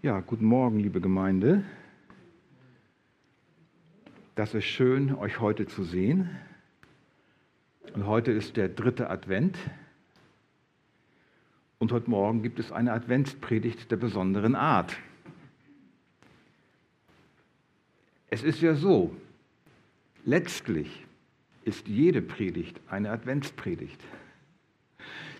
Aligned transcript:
Ja, 0.00 0.20
guten 0.20 0.44
Morgen, 0.44 0.78
liebe 0.78 1.00
Gemeinde. 1.00 1.64
Das 4.36 4.54
ist 4.54 4.66
schön, 4.66 5.12
euch 5.16 5.40
heute 5.40 5.66
zu 5.66 5.82
sehen. 5.82 6.30
Und 7.94 8.06
heute 8.06 8.30
ist 8.30 8.56
der 8.56 8.68
dritte 8.68 9.10
Advent. 9.10 9.58
Und 11.80 11.90
heute 11.90 12.08
Morgen 12.08 12.44
gibt 12.44 12.60
es 12.60 12.70
eine 12.70 12.92
Adventspredigt 12.92 13.90
der 13.90 13.96
besonderen 13.96 14.54
Art. 14.54 14.96
Es 18.30 18.44
ist 18.44 18.60
ja 18.60 18.76
so, 18.76 19.16
letztlich 20.24 21.06
ist 21.64 21.88
jede 21.88 22.22
Predigt 22.22 22.80
eine 22.88 23.10
Adventspredigt. 23.10 24.00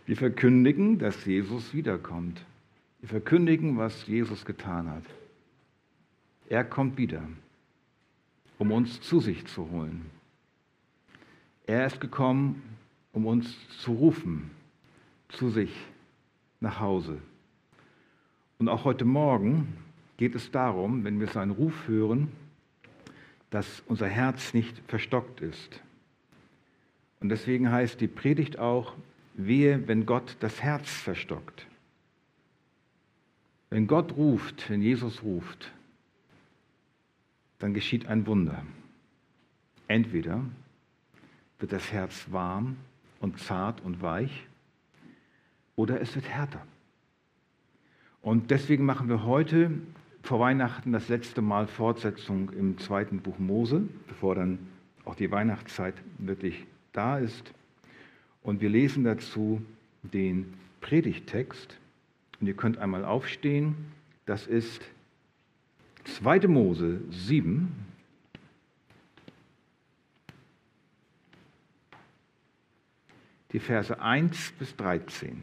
Wir 0.04 0.16
verkündigen, 0.16 0.98
dass 0.98 1.26
Jesus 1.26 1.72
wiederkommt. 1.72 2.44
Wir 3.00 3.08
verkündigen, 3.08 3.78
was 3.78 4.06
Jesus 4.06 4.44
getan 4.44 4.90
hat. 4.90 5.04
Er 6.48 6.64
kommt 6.64 6.98
wieder, 6.98 7.22
um 8.58 8.72
uns 8.72 9.00
zu 9.00 9.20
sich 9.20 9.46
zu 9.46 9.70
holen. 9.70 10.06
Er 11.66 11.86
ist 11.86 12.00
gekommen, 12.00 12.62
um 13.12 13.26
uns 13.26 13.54
zu 13.80 13.92
rufen, 13.92 14.50
zu 15.28 15.50
sich 15.50 15.72
nach 16.60 16.80
Hause. 16.80 17.18
Und 18.58 18.68
auch 18.68 18.84
heute 18.84 19.04
Morgen 19.04 19.76
geht 20.16 20.34
es 20.34 20.50
darum, 20.50 21.04
wenn 21.04 21.20
wir 21.20 21.28
seinen 21.28 21.52
Ruf 21.52 21.86
hören, 21.86 22.32
dass 23.50 23.82
unser 23.86 24.08
Herz 24.08 24.52
nicht 24.54 24.76
verstockt 24.88 25.40
ist. 25.40 25.80
Und 27.20 27.28
deswegen 27.28 27.70
heißt 27.70 28.00
die 28.00 28.08
Predigt 28.08 28.58
auch, 28.58 28.94
wehe, 29.34 29.86
wenn 29.86 30.04
Gott 30.04 30.36
das 30.40 30.60
Herz 30.62 30.90
verstockt. 30.90 31.67
Wenn 33.70 33.86
Gott 33.86 34.16
ruft, 34.16 34.70
wenn 34.70 34.82
Jesus 34.82 35.22
ruft, 35.22 35.72
dann 37.58 37.74
geschieht 37.74 38.06
ein 38.06 38.26
Wunder. 38.26 38.62
Entweder 39.88 40.42
wird 41.58 41.72
das 41.72 41.92
Herz 41.92 42.26
warm 42.30 42.76
und 43.20 43.38
zart 43.40 43.80
und 43.82 44.00
weich 44.00 44.46
oder 45.76 46.00
es 46.00 46.14
wird 46.14 46.28
härter. 46.28 46.64
Und 48.22 48.50
deswegen 48.50 48.84
machen 48.84 49.08
wir 49.08 49.24
heute 49.24 49.70
vor 50.22 50.40
Weihnachten 50.40 50.92
das 50.92 51.08
letzte 51.08 51.40
Mal 51.40 51.66
Fortsetzung 51.66 52.50
im 52.50 52.78
zweiten 52.78 53.20
Buch 53.20 53.38
Mose, 53.38 53.88
bevor 54.06 54.34
dann 54.34 54.58
auch 55.04 55.14
die 55.14 55.30
Weihnachtszeit 55.30 55.94
wirklich 56.18 56.66
da 56.92 57.18
ist. 57.18 57.52
Und 58.42 58.60
wir 58.60 58.68
lesen 58.68 59.04
dazu 59.04 59.62
den 60.02 60.52
Predigtext 60.80 61.76
und 62.40 62.46
ihr 62.46 62.54
könnt 62.54 62.78
einmal 62.78 63.04
aufstehen. 63.04 63.92
Das 64.26 64.46
ist 64.46 64.82
2. 66.04 66.48
Mose 66.48 67.00
7. 67.10 67.72
Die 73.52 73.60
Verse 73.60 73.98
1 73.98 74.52
bis 74.58 74.76
13. 74.76 75.42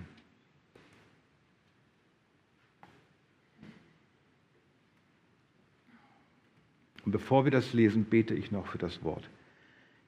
Und 7.04 7.12
bevor 7.12 7.46
wir 7.46 7.52
das 7.52 7.74
lesen, 7.74 8.06
bete 8.06 8.34
ich 8.34 8.52
noch 8.52 8.68
für 8.68 8.78
das 8.78 9.04
Wort. 9.04 9.30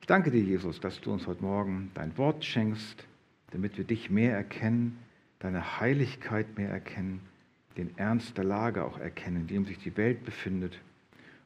Ich 0.01 0.07
danke 0.07 0.31
dir, 0.31 0.41
Jesus, 0.41 0.79
dass 0.79 1.01
du 1.01 1.11
uns 1.11 1.27
heute 1.27 1.43
Morgen 1.43 1.91
dein 1.93 2.17
Wort 2.17 2.45
schenkst, 2.45 3.05
damit 3.51 3.77
wir 3.77 3.83
dich 3.83 4.09
mehr 4.09 4.33
erkennen 4.33 4.97
deine 5.39 5.79
Heiligkeit 5.79 6.57
mehr 6.57 6.69
erkennen, 6.69 7.21
den 7.77 7.97
Ernst 7.97 8.37
der 8.37 8.43
Lage 8.43 8.83
auch 8.83 8.97
erkennen, 8.99 9.41
in 9.41 9.47
dem 9.47 9.65
sich 9.65 9.77
die 9.77 9.95
Welt 9.97 10.25
befindet 10.25 10.79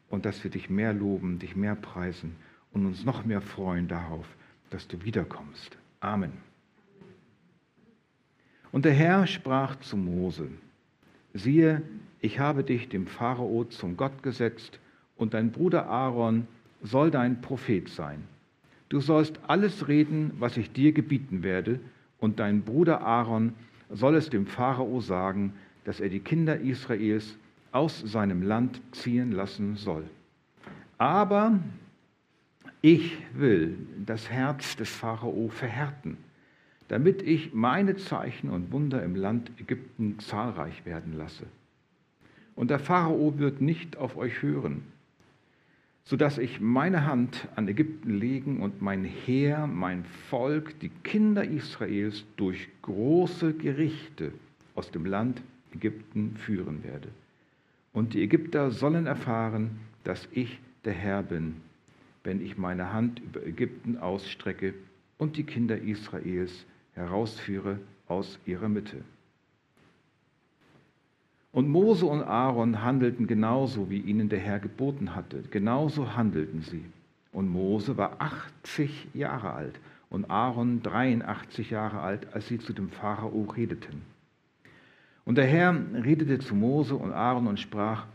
und 0.09 0.25
dass 0.25 0.44
wir 0.44 0.52
dich 0.52 0.70
mehr 0.70 0.94
loben, 0.94 1.39
dich 1.39 1.56
mehr 1.56 1.75
preisen 1.75 2.36
und 2.72 2.86
uns 2.86 3.03
noch 3.03 3.25
mehr 3.25 3.42
freuen 3.42 3.88
darauf, 3.88 4.25
dass 4.69 4.88
du 4.88 5.03
wiederkommst. 5.03 5.78
Amen. 6.00 6.31
Und 8.72 8.85
der 8.85 8.94
Herr 8.94 9.28
sprach 9.28 9.75
zu 9.81 9.97
Mose, 9.97 10.47
siehe, 11.34 11.81
ich 12.22 12.40
habe 12.40 12.63
dich 12.63 12.88
dem 12.88 13.08
Pharao 13.08 13.66
zum 13.66 13.97
Gott 13.97 14.23
gesetzt 14.23 14.79
und 15.18 15.34
dein 15.34 15.52
Bruder 15.52 15.88
Aaron 15.88 16.47
soll 16.81 17.12
dein 17.12 17.41
Prophet 17.41 17.90
sein. 17.90 18.23
Du 18.90 19.02
sollst 19.02 19.40
alles 19.47 19.88
reden, 19.88 20.31
was 20.40 20.58
ich 20.58 20.72
dir 20.72 20.91
gebieten 20.91 21.44
werde, 21.44 21.79
und 22.19 22.40
dein 22.40 22.62
Bruder 22.62 23.02
Aaron 23.02 23.53
soll 23.91 24.16
es 24.16 24.29
dem 24.29 24.46
Pharao 24.46 25.02
sagen, 25.02 25.53
dass 25.84 26.00
er 26.00 26.09
die 26.09 26.19
Kinder 26.19 26.59
Israels 26.59 27.38
aus 27.72 28.00
seinem 28.00 28.41
Land 28.41 28.81
ziehen 28.91 29.31
lassen 29.31 29.75
soll. 29.75 30.03
Aber 30.97 31.59
ich 32.81 33.18
will 33.34 33.78
das 34.06 34.29
Herz 34.29 34.75
des 34.75 34.90
Pharao 34.90 35.50
verhärten, 35.50 36.18
damit 36.88 37.22
ich 37.22 37.53
meine 37.53 37.96
Zeichen 37.96 38.50
und 38.50 38.72
Wunder 38.72 39.03
im 39.03 39.16
Land 39.16 39.52
Ägypten 39.59 40.19
zahlreich 40.19 40.85
werden 40.85 41.13
lasse. 41.18 41.46
Und 42.56 42.69
der 42.69 42.79
Pharao 42.79 43.38
wird 43.38 43.62
nicht 43.62 43.97
auf 43.97 44.18
euch 44.18 44.41
hören, 44.41 44.84
sodass 46.03 46.38
ich 46.38 46.59
meine 46.59 47.06
Hand 47.06 47.47
an 47.56 47.67
Ägypten 47.67 48.19
legen 48.19 48.62
und 48.62 48.81
mein 48.81 49.03
Heer, 49.03 49.67
mein 49.67 50.06
Volk, 50.29 50.79
die 50.79 50.89
Kinder 50.89 51.44
Israels 51.44 52.25
durch 52.38 52.67
große 52.81 53.53
Gerichte 53.53 54.34
aus 54.75 54.91
dem 54.91 55.06
Land 55.06 55.41
Ägypten 55.73 56.35
führen 56.38 56.84
werde. 56.84 57.09
Und 57.94 58.13
die 58.13 58.23
Ägypter 58.23 58.72
sollen 58.72 59.06
erfahren, 59.06 59.79
dass 60.03 60.28
ich 60.31 60.59
der 60.85 60.94
Herr 60.94 61.23
bin, 61.23 61.57
wenn 62.23 62.44
ich 62.44 62.57
meine 62.57 62.94
Hand 62.94 63.19
über 63.19 63.45
Ägypten 63.45 63.97
ausstrecke 63.97 64.73
und 65.17 65.38
die 65.38 65.44
Kinder 65.44 65.78
Israels 65.78 66.66
herausführe 66.94 67.79
aus 68.07 68.40
ihrer 68.45 68.69
Mitte. 68.69 69.03
Und 71.53 71.67
Mose 71.67 72.06
und 72.06 72.23
Aaron 72.23 72.81
handelten 72.81 73.28
genauso, 73.28 73.89
wie 73.89 74.00
ihnen 74.00 74.29
der 74.29 74.39
Herr 74.39 74.59
geboten 74.59 75.16
hatte. 75.16 75.44
Genauso 75.51 76.16
handelten 76.16 76.62
sie. 76.62 76.85
Und 77.34 77.50
Mose 77.50 77.97
war 77.97 78.16
80 78.19 79.09
Jahre 79.13 79.53
alt 79.53 79.79
und 80.09 80.29
Aaron 80.29 80.81
83 80.81 81.72
Jahre 81.72 82.01
alt, 82.01 82.34
als 82.34 82.47
sie 82.47 82.59
zu 82.59 82.73
dem 82.73 82.90
Pharao 82.90 83.44
redeten. 83.56 84.01
Und 85.25 85.35
der 85.38 85.45
Herr 85.45 85.73
redete 85.94 86.40
zu 86.40 86.56
Mose 86.56 86.95
und 86.95 87.13
Aaron 87.13 87.47
und 87.47 87.59
sprach, 87.59 88.06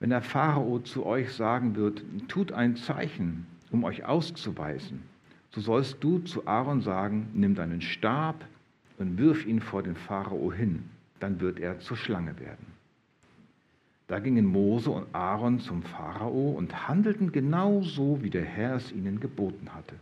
wenn 0.00 0.10
der 0.10 0.22
Pharao 0.22 0.80
zu 0.80 1.06
euch 1.06 1.32
sagen 1.32 1.76
wird, 1.76 2.04
tut 2.28 2.52
ein 2.52 2.76
Zeichen, 2.76 3.46
um 3.70 3.84
euch 3.84 4.04
auszuweisen, 4.04 5.02
so 5.50 5.60
sollst 5.60 6.02
du 6.02 6.18
zu 6.20 6.46
Aaron 6.46 6.80
sagen, 6.80 7.28
nimm 7.34 7.54
deinen 7.54 7.80
Stab 7.80 8.44
und 8.98 9.18
wirf 9.18 9.46
ihn 9.46 9.60
vor 9.60 9.82
den 9.82 9.96
Pharao 9.96 10.52
hin, 10.52 10.84
dann 11.20 11.40
wird 11.40 11.60
er 11.60 11.78
zur 11.80 11.96
Schlange 11.96 12.38
werden. 12.38 12.71
Da 14.08 14.18
gingen 14.18 14.46
Mose 14.46 14.90
und 14.90 15.14
Aaron 15.14 15.60
zum 15.60 15.82
Pharao 15.82 16.50
und 16.50 16.88
handelten 16.88 17.32
genauso, 17.32 18.22
wie 18.22 18.30
der 18.30 18.44
Herr 18.44 18.76
es 18.76 18.92
ihnen 18.92 19.20
geboten 19.20 19.74
hatte. 19.74 19.94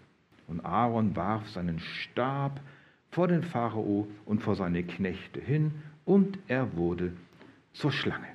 Und 0.48 0.64
Aaron 0.64 1.14
warf 1.14 1.48
seinen 1.50 1.78
Stab 1.78 2.60
vor 3.10 3.28
den 3.28 3.42
Pharao 3.42 4.08
und 4.24 4.42
vor 4.42 4.56
seine 4.56 4.82
Knechte 4.82 5.40
hin, 5.40 5.72
und 6.04 6.38
er 6.48 6.76
wurde 6.76 7.12
zur 7.72 7.92
Schlange. 7.92 8.26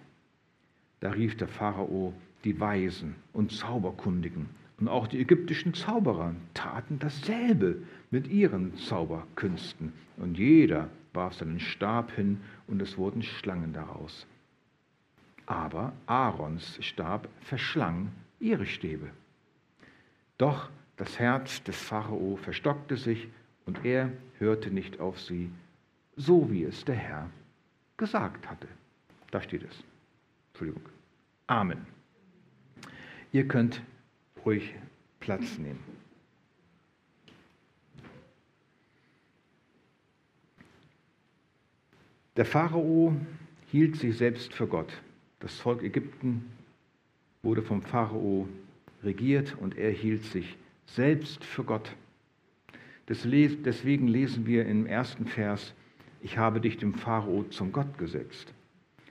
Da 1.01 1.11
rief 1.11 1.35
der 1.35 1.47
Pharao 1.47 2.13
die 2.43 2.59
Weisen 2.59 3.15
und 3.33 3.51
Zauberkundigen, 3.51 4.47
und 4.79 4.87
auch 4.87 5.07
die 5.07 5.19
ägyptischen 5.19 5.73
Zauberer 5.73 6.35
taten 6.53 6.99
dasselbe 6.99 7.77
mit 8.11 8.27
ihren 8.27 8.77
Zauberkünsten, 8.77 9.93
und 10.17 10.37
jeder 10.37 10.89
warf 11.13 11.33
seinen 11.33 11.59
Stab 11.59 12.11
hin, 12.11 12.39
und 12.67 12.81
es 12.81 12.97
wurden 12.97 13.23
Schlangen 13.23 13.73
daraus 13.73 14.27
aber 15.45 15.93
Aarons 16.05 16.77
Stab 16.81 17.27
verschlang 17.41 18.11
ihre 18.39 18.65
Stäbe. 18.65 19.09
Doch 20.37 20.69
das 20.97 21.19
Herz 21.19 21.63
des 21.63 21.77
Pharao 21.77 22.37
verstockte 22.37 22.97
sich 22.97 23.27
und 23.65 23.83
er 23.85 24.11
hörte 24.39 24.71
nicht 24.71 24.99
auf 24.99 25.19
sie, 25.19 25.49
so 26.15 26.51
wie 26.51 26.63
es 26.63 26.85
der 26.85 26.95
Herr 26.95 27.29
gesagt 27.97 28.49
hatte. 28.49 28.67
Da 29.31 29.41
steht 29.41 29.63
es. 29.63 29.83
Entschuldigung. 30.51 30.83
Amen. 31.47 31.85
Ihr 33.31 33.47
könnt 33.47 33.81
ruhig 34.45 34.73
Platz 35.19 35.57
nehmen. 35.57 35.83
Der 42.37 42.45
Pharao 42.45 43.15
hielt 43.71 43.95
sich 43.95 44.17
selbst 44.17 44.53
für 44.53 44.67
Gott. 44.67 45.01
Das 45.45 45.59
Volk 45.59 45.83
Ägypten 45.83 46.43
wurde 47.43 47.61
vom 47.61 47.83
Pharao 47.83 48.47
regiert 49.03 49.55
und 49.61 49.77
er 49.77 49.91
hielt 49.91 50.23
sich 50.23 50.57
selbst 50.87 51.43
für 51.43 51.63
Gott. 51.63 51.95
Deswegen 53.07 54.07
lesen 54.07 54.47
wir 54.47 54.65
im 54.65 54.87
ersten 54.87 55.27
Vers, 55.27 55.75
ich 56.23 56.39
habe 56.39 56.59
dich 56.59 56.77
dem 56.77 56.95
Pharao 56.95 57.43
zum 57.51 57.71
Gott 57.71 57.99
gesetzt. 57.99 58.55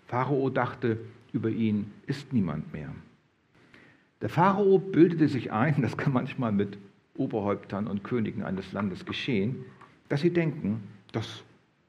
Pharao 0.09 0.51
dachte, 0.51 0.99
über 1.33 1.51
ihn 1.51 1.93
ist 2.09 2.33
niemand 2.33 2.73
mehr. 2.73 2.93
Der 4.21 4.29
Pharao 4.29 4.81
bildete 4.81 5.29
sich 5.29 5.53
ein, 5.53 5.83
das 5.83 5.97
kann 5.97 6.13
manchmal 6.13 6.51
mit 6.51 6.79
Oberhäuptern 7.17 7.87
und 7.87 8.03
Königen 8.03 8.43
eines 8.43 8.73
Landes 8.73 9.07
geschehen, 9.07 9.65
dass 10.09 10.23
sie 10.23 10.31
denken, 10.31 10.83
dass 11.13 11.45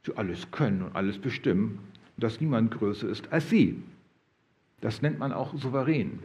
sie 0.05 0.15
alles 0.15 0.51
können 0.51 0.83
und 0.83 0.95
alles 0.95 1.17
bestimmen 1.17 1.79
und 2.15 2.23
dass 2.23 2.39
niemand 2.39 2.69
größer 2.69 3.09
ist 3.09 3.33
als 3.33 3.49
sie. 3.49 3.81
Das 4.85 5.01
nennt 5.01 5.17
man 5.17 5.33
auch 5.33 5.57
souverän. 5.57 6.19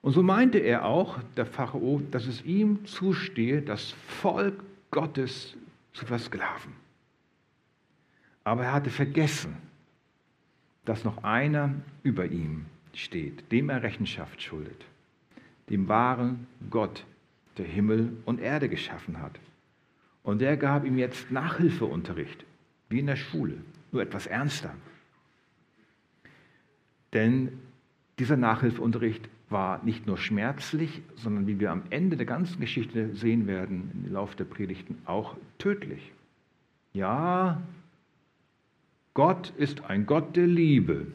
Und 0.00 0.14
so 0.14 0.22
meinte 0.22 0.56
er 0.56 0.86
auch, 0.86 1.18
der 1.36 1.44
Pharao, 1.44 2.00
dass 2.10 2.26
es 2.26 2.42
ihm 2.46 2.86
zustehe, 2.86 3.60
das 3.60 3.90
Volk 3.90 4.64
Gottes 4.90 5.54
zu 5.92 6.06
versklaven. 6.06 6.72
Aber 8.44 8.64
er 8.64 8.72
hatte 8.72 8.88
vergessen, 8.88 9.58
dass 10.86 11.04
noch 11.04 11.22
einer 11.22 11.74
über 12.02 12.24
ihm 12.24 12.64
steht, 12.94 13.52
dem 13.52 13.68
er 13.68 13.82
Rechenschaft 13.82 14.40
schuldet, 14.40 14.86
dem 15.68 15.86
wahren 15.86 16.46
Gott, 16.70 17.04
der 17.58 17.66
Himmel 17.66 18.16
und 18.24 18.40
Erde 18.40 18.70
geschaffen 18.70 19.20
hat. 19.20 19.38
Und 20.22 20.40
der 20.40 20.56
gab 20.56 20.86
ihm 20.86 20.96
jetzt 20.96 21.30
Nachhilfeunterricht, 21.30 22.42
wie 22.88 23.00
in 23.00 23.06
der 23.08 23.16
Schule, 23.16 23.58
nur 23.92 24.00
etwas 24.00 24.26
ernster. 24.26 24.74
Denn 27.12 27.48
dieser 28.18 28.36
Nachhilfeunterricht 28.36 29.28
war 29.48 29.84
nicht 29.84 30.06
nur 30.06 30.16
schmerzlich, 30.16 31.02
sondern 31.16 31.46
wie 31.46 31.60
wir 31.60 31.70
am 31.70 31.82
Ende 31.90 32.16
der 32.16 32.26
ganzen 32.26 32.60
Geschichte 32.60 33.14
sehen 33.14 33.46
werden, 33.46 34.04
im 34.06 34.12
Laufe 34.12 34.36
der 34.36 34.44
Predigten, 34.44 34.98
auch 35.04 35.36
tödlich. 35.58 36.12
Ja, 36.92 37.62
Gott 39.14 39.52
ist 39.56 39.84
ein 39.84 40.06
Gott 40.06 40.36
der 40.36 40.46
Liebe. 40.46 41.06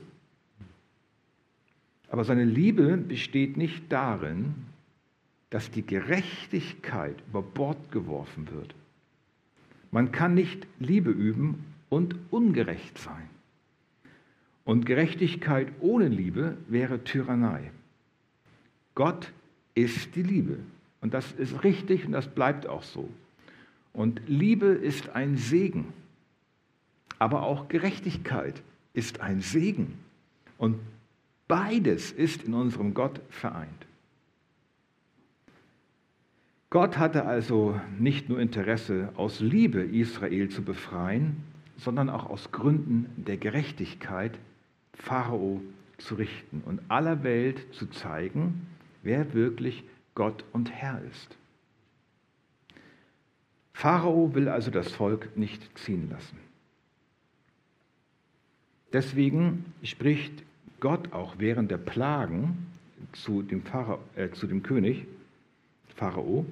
Aber 2.09 2.23
seine 2.23 2.45
Liebe 2.45 2.97
besteht 2.97 3.57
nicht 3.57 3.91
darin, 3.91 4.55
dass 5.49 5.71
die 5.71 5.85
Gerechtigkeit 5.85 7.15
über 7.29 7.41
Bord 7.41 7.91
geworfen 7.91 8.49
wird. 8.51 8.75
Man 9.91 10.11
kann 10.11 10.33
nicht 10.33 10.67
Liebe 10.79 11.09
üben 11.09 11.63
und 11.89 12.15
ungerecht 12.29 12.97
sein. 12.97 13.29
Und 14.67 14.85
Gerechtigkeit 14.85 15.69
ohne 15.79 16.09
Liebe 16.09 16.57
wäre 16.67 17.01
Tyrannei. 17.05 17.71
Gott 18.95 19.31
ist 19.75 20.13
die 20.17 20.23
Liebe. 20.23 20.59
Und 20.99 21.13
das 21.13 21.31
ist 21.31 21.63
richtig 21.63 22.05
und 22.05 22.11
das 22.11 22.27
bleibt 22.27 22.67
auch 22.67 22.83
so. 22.83 23.09
Und 23.93 24.19
Liebe 24.27 24.65
ist 24.65 25.07
ein 25.15 25.37
Segen. 25.37 25.93
Aber 27.17 27.43
auch 27.43 27.69
Gerechtigkeit 27.69 28.61
ist 28.93 29.21
ein 29.21 29.39
Segen. 29.39 29.97
Und 30.57 30.79
beides 31.47 32.11
ist 32.11 32.43
in 32.43 32.53
unserem 32.53 32.93
Gott 32.93 33.21
vereint. 33.29 33.85
Gott 36.69 36.97
hatte 36.97 37.25
also 37.25 37.79
nicht 37.97 38.27
nur 38.27 38.41
Interesse, 38.41 39.13
aus 39.15 39.39
Liebe 39.39 39.79
Israel 39.79 40.49
zu 40.49 40.61
befreien, 40.61 41.37
sondern 41.77 42.09
auch 42.09 42.29
aus 42.29 42.51
Gründen 42.51 43.05
der 43.15 43.37
Gerechtigkeit 43.37 44.37
Pharao 44.93 45.61
zu 45.97 46.15
richten 46.15 46.61
und 46.65 46.81
aller 46.89 47.23
Welt 47.23 47.73
zu 47.73 47.87
zeigen, 47.87 48.67
wer 49.03 49.33
wirklich 49.33 49.83
Gott 50.15 50.43
und 50.53 50.71
Herr 50.71 51.01
ist. 51.03 51.37
Pharao 53.73 54.33
will 54.33 54.49
also 54.49 54.71
das 54.71 54.91
Volk 54.91 55.37
nicht 55.37 55.77
ziehen 55.77 56.09
lassen. 56.09 56.37
Deswegen 58.93 59.65
spricht 59.83 60.43
Gott 60.79 61.13
auch 61.13 61.35
während 61.37 61.69
der 61.69 61.77
Plagen 61.77 62.67
zu 63.11 63.43
dem, 63.43 63.61
Pharao, 63.63 63.99
äh, 64.15 64.29
zu 64.31 64.47
dem 64.47 64.63
König, 64.63 65.05
Pharao, 65.95 66.45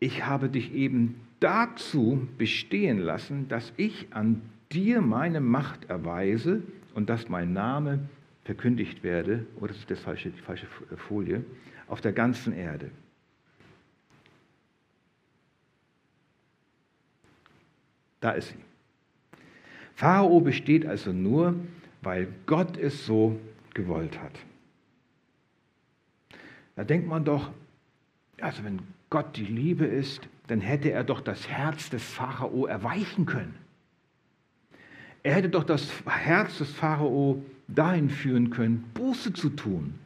ich 0.00 0.24
habe 0.24 0.48
dich 0.48 0.72
eben 0.72 1.20
dazu 1.40 2.26
bestehen 2.38 2.98
lassen, 2.98 3.48
dass 3.48 3.72
ich 3.76 4.06
an 4.10 4.42
dir 4.72 5.00
meine 5.00 5.40
Macht 5.40 5.86
erweise 5.86 6.62
und 6.98 7.08
dass 7.08 7.28
mein 7.28 7.52
Name 7.52 8.00
verkündigt 8.42 9.04
werde, 9.04 9.46
oder 9.54 9.62
oh, 9.62 9.66
das 9.68 9.76
ist 9.76 9.88
das 9.88 10.00
falsche, 10.00 10.30
die 10.30 10.40
falsche 10.40 10.66
Folie, 10.96 11.44
auf 11.86 12.00
der 12.00 12.10
ganzen 12.10 12.52
Erde. 12.52 12.90
Da 18.18 18.32
ist 18.32 18.48
sie. 18.48 18.56
Pharao 19.94 20.40
besteht 20.40 20.86
also 20.86 21.12
nur, 21.12 21.54
weil 22.02 22.26
Gott 22.46 22.76
es 22.76 23.06
so 23.06 23.38
gewollt 23.74 24.20
hat. 24.20 24.36
Da 26.74 26.82
denkt 26.82 27.06
man 27.06 27.24
doch, 27.24 27.52
also 28.40 28.64
wenn 28.64 28.80
Gott 29.08 29.36
die 29.36 29.46
Liebe 29.46 29.86
ist, 29.86 30.28
dann 30.48 30.60
hätte 30.60 30.90
er 30.90 31.04
doch 31.04 31.20
das 31.20 31.48
Herz 31.48 31.90
des 31.90 32.02
Pharao 32.02 32.66
erweichen 32.66 33.24
können. 33.24 33.67
Er 35.22 35.34
hätte 35.34 35.48
doch 35.48 35.64
das 35.64 35.90
Herz 36.06 36.58
des 36.58 36.70
Pharao 36.70 37.44
dahin 37.66 38.08
führen 38.10 38.50
können, 38.50 38.84
Buße 38.94 39.32
zu 39.32 39.50
tun. 39.50 39.98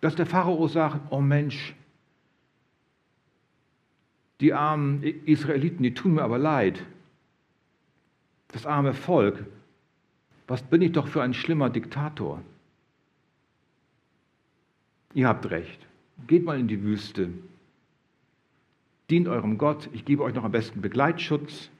Dass 0.00 0.14
der 0.14 0.26
Pharao 0.26 0.66
sagt, 0.68 1.00
oh 1.10 1.20
Mensch, 1.20 1.74
die 4.40 4.54
armen 4.54 5.02
Israeliten, 5.02 5.82
die 5.82 5.94
tun 5.94 6.14
mir 6.14 6.22
aber 6.22 6.38
leid. 6.38 6.82
Das 8.48 8.66
arme 8.66 8.94
Volk, 8.94 9.44
was 10.48 10.62
bin 10.62 10.82
ich 10.82 10.92
doch 10.92 11.06
für 11.06 11.22
ein 11.22 11.34
schlimmer 11.34 11.70
Diktator? 11.70 12.42
Ihr 15.14 15.28
habt 15.28 15.50
recht. 15.50 15.86
Geht 16.26 16.44
mal 16.44 16.58
in 16.58 16.68
die 16.68 16.82
Wüste. 16.82 17.30
Dient 19.10 19.28
eurem 19.28 19.58
Gott. 19.58 19.88
Ich 19.92 20.04
gebe 20.04 20.22
euch 20.22 20.34
noch 20.34 20.44
am 20.44 20.52
besten 20.52 20.80
Begleitschutz. 20.80 21.70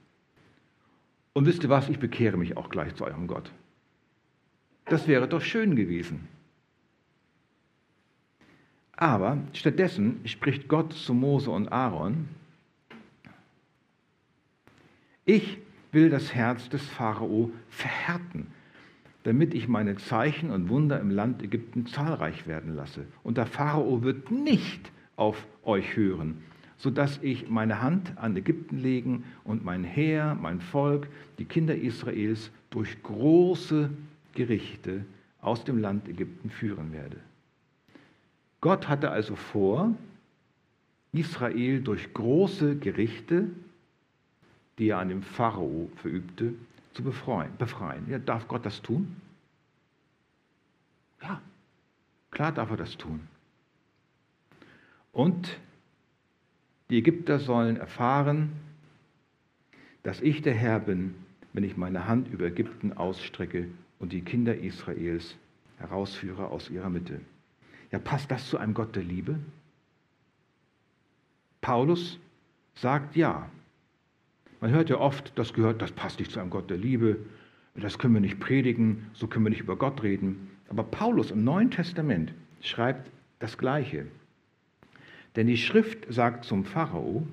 Und 1.32 1.46
wisst 1.46 1.62
ihr 1.62 1.68
was? 1.70 1.88
Ich 1.88 1.98
bekehre 1.98 2.36
mich 2.36 2.56
auch 2.56 2.70
gleich 2.70 2.94
zu 2.94 3.04
eurem 3.04 3.26
Gott. 3.26 3.50
Das 4.86 5.06
wäre 5.06 5.28
doch 5.28 5.42
schön 5.42 5.76
gewesen. 5.76 6.28
Aber 8.92 9.38
stattdessen 9.52 10.20
spricht 10.26 10.68
Gott 10.68 10.92
zu 10.92 11.14
Mose 11.14 11.50
und 11.50 11.72
Aaron, 11.72 12.28
ich 15.24 15.58
will 15.92 16.10
das 16.10 16.34
Herz 16.34 16.68
des 16.68 16.86
Pharao 16.86 17.50
verhärten, 17.68 18.48
damit 19.22 19.54
ich 19.54 19.68
meine 19.68 19.96
Zeichen 19.96 20.50
und 20.50 20.68
Wunder 20.68 21.00
im 21.00 21.10
Land 21.10 21.42
Ägypten 21.42 21.86
zahlreich 21.86 22.46
werden 22.46 22.74
lasse. 22.74 23.06
Und 23.22 23.38
der 23.38 23.46
Pharao 23.46 24.02
wird 24.02 24.30
nicht 24.30 24.90
auf 25.16 25.46
euch 25.62 25.96
hören, 25.96 26.42
sodass 26.80 27.18
ich 27.22 27.50
meine 27.50 27.82
Hand 27.82 28.16
an 28.16 28.34
Ägypten 28.34 28.78
legen 28.78 29.24
und 29.44 29.62
mein 29.62 29.84
Heer, 29.84 30.34
mein 30.34 30.62
Volk, 30.62 31.08
die 31.38 31.44
Kinder 31.44 31.74
Israels 31.74 32.50
durch 32.70 33.02
große 33.02 33.90
Gerichte 34.32 35.04
aus 35.42 35.62
dem 35.64 35.78
Land 35.78 36.08
Ägypten 36.08 36.48
führen 36.48 36.92
werde. 36.92 37.18
Gott 38.62 38.88
hatte 38.88 39.10
also 39.10 39.36
vor, 39.36 39.94
Israel 41.12 41.82
durch 41.82 42.14
große 42.14 42.76
Gerichte, 42.76 43.50
die 44.78 44.88
er 44.88 45.00
an 45.00 45.10
dem 45.10 45.22
Pharao 45.22 45.90
verübte, 45.96 46.54
zu 46.94 47.02
befreien. 47.02 47.52
befreien. 47.58 48.08
Ja, 48.08 48.18
darf 48.18 48.48
Gott 48.48 48.64
das 48.64 48.80
tun? 48.80 49.16
Ja, 51.20 51.42
klar 52.30 52.52
darf 52.52 52.70
er 52.70 52.78
das 52.78 52.96
tun. 52.96 53.20
Und 55.12 55.58
die 56.90 56.98
Ägypter 56.98 57.38
sollen 57.38 57.76
erfahren, 57.76 58.50
dass 60.02 60.20
ich 60.20 60.42
der 60.42 60.54
Herr 60.54 60.80
bin, 60.80 61.14
wenn 61.52 61.64
ich 61.64 61.76
meine 61.76 62.06
Hand 62.06 62.28
über 62.28 62.46
Ägypten 62.46 62.92
ausstrecke 62.92 63.68
und 63.98 64.12
die 64.12 64.22
Kinder 64.22 64.56
Israels 64.56 65.36
herausführe 65.78 66.48
aus 66.48 66.68
ihrer 66.68 66.90
Mitte. 66.90 67.20
Ja, 67.90 67.98
passt 67.98 68.30
das 68.30 68.48
zu 68.48 68.58
einem 68.58 68.74
Gott 68.74 68.94
der 68.94 69.02
Liebe? 69.02 69.38
Paulus 71.60 72.18
sagt 72.74 73.16
ja. 73.16 73.48
Man 74.60 74.70
hört 74.70 74.90
ja 74.90 74.98
oft, 74.98 75.32
das 75.38 75.52
gehört, 75.52 75.80
das 75.80 75.92
passt 75.92 76.18
nicht 76.18 76.30
zu 76.30 76.40
einem 76.40 76.50
Gott 76.50 76.70
der 76.70 76.76
Liebe, 76.76 77.18
das 77.74 77.98
können 77.98 78.14
wir 78.14 78.20
nicht 78.20 78.40
predigen, 78.40 79.06
so 79.14 79.26
können 79.26 79.44
wir 79.44 79.50
nicht 79.50 79.60
über 79.60 79.76
Gott 79.76 80.02
reden. 80.02 80.50
Aber 80.68 80.82
Paulus 80.82 81.30
im 81.30 81.44
Neuen 81.44 81.70
Testament 81.70 82.32
schreibt 82.60 83.10
das 83.38 83.56
Gleiche. 83.56 84.06
Denn 85.36 85.46
die 85.46 85.56
Schrift 85.56 86.12
sagt 86.12 86.44
zum 86.44 86.64
Pharao, 86.64 87.26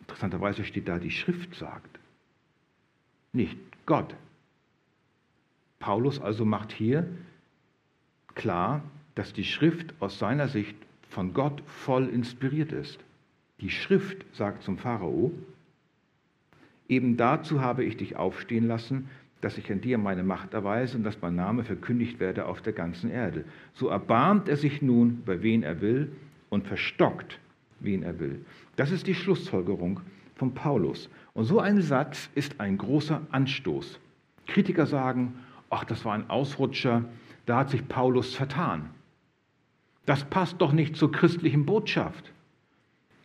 interessanterweise 0.00 0.64
steht 0.64 0.88
da, 0.88 0.98
die 0.98 1.10
Schrift 1.10 1.54
sagt, 1.54 1.98
nicht 3.32 3.58
Gott. 3.86 4.14
Paulus 5.78 6.20
also 6.20 6.44
macht 6.44 6.72
hier 6.72 7.08
klar, 8.34 8.82
dass 9.14 9.32
die 9.32 9.44
Schrift 9.44 9.94
aus 10.00 10.18
seiner 10.18 10.48
Sicht 10.48 10.76
von 11.08 11.34
Gott 11.34 11.62
voll 11.66 12.08
inspiriert 12.08 12.72
ist. 12.72 13.00
Die 13.60 13.70
Schrift 13.70 14.24
sagt 14.34 14.62
zum 14.62 14.78
Pharao, 14.78 15.32
Eben 16.88 17.16
dazu 17.16 17.60
habe 17.60 17.84
ich 17.84 17.96
dich 17.96 18.16
aufstehen 18.16 18.66
lassen, 18.66 19.08
dass 19.40 19.56
ich 19.56 19.70
an 19.72 19.80
dir 19.80 19.98
meine 19.98 20.22
Macht 20.22 20.54
erweise 20.54 20.96
und 20.98 21.04
dass 21.04 21.20
mein 21.20 21.34
Name 21.34 21.64
verkündigt 21.64 22.20
werde 22.20 22.46
auf 22.46 22.60
der 22.60 22.72
ganzen 22.72 23.10
Erde. 23.10 23.44
So 23.74 23.88
erbarmt 23.88 24.48
er 24.48 24.56
sich 24.56 24.82
nun, 24.82 25.22
bei 25.24 25.42
wen 25.42 25.62
er 25.62 25.80
will, 25.80 26.12
und 26.50 26.66
verstockt, 26.66 27.38
wen 27.80 28.02
er 28.02 28.18
will. 28.18 28.44
Das 28.76 28.90
ist 28.90 29.06
die 29.06 29.14
Schlussfolgerung 29.14 30.00
von 30.34 30.52
Paulus. 30.52 31.08
Und 31.32 31.44
so 31.44 31.60
ein 31.60 31.80
Satz 31.80 32.28
ist 32.34 32.60
ein 32.60 32.76
großer 32.76 33.22
Anstoß. 33.30 33.98
Kritiker 34.46 34.86
sagen, 34.86 35.34
ach, 35.70 35.84
das 35.84 36.04
war 36.04 36.14
ein 36.14 36.28
Ausrutscher, 36.28 37.04
da 37.46 37.58
hat 37.58 37.70
sich 37.70 37.86
Paulus 37.88 38.34
vertan. 38.34 38.90
Das 40.06 40.24
passt 40.24 40.60
doch 40.60 40.72
nicht 40.72 40.96
zur 40.96 41.12
christlichen 41.12 41.66
Botschaft. 41.66 42.32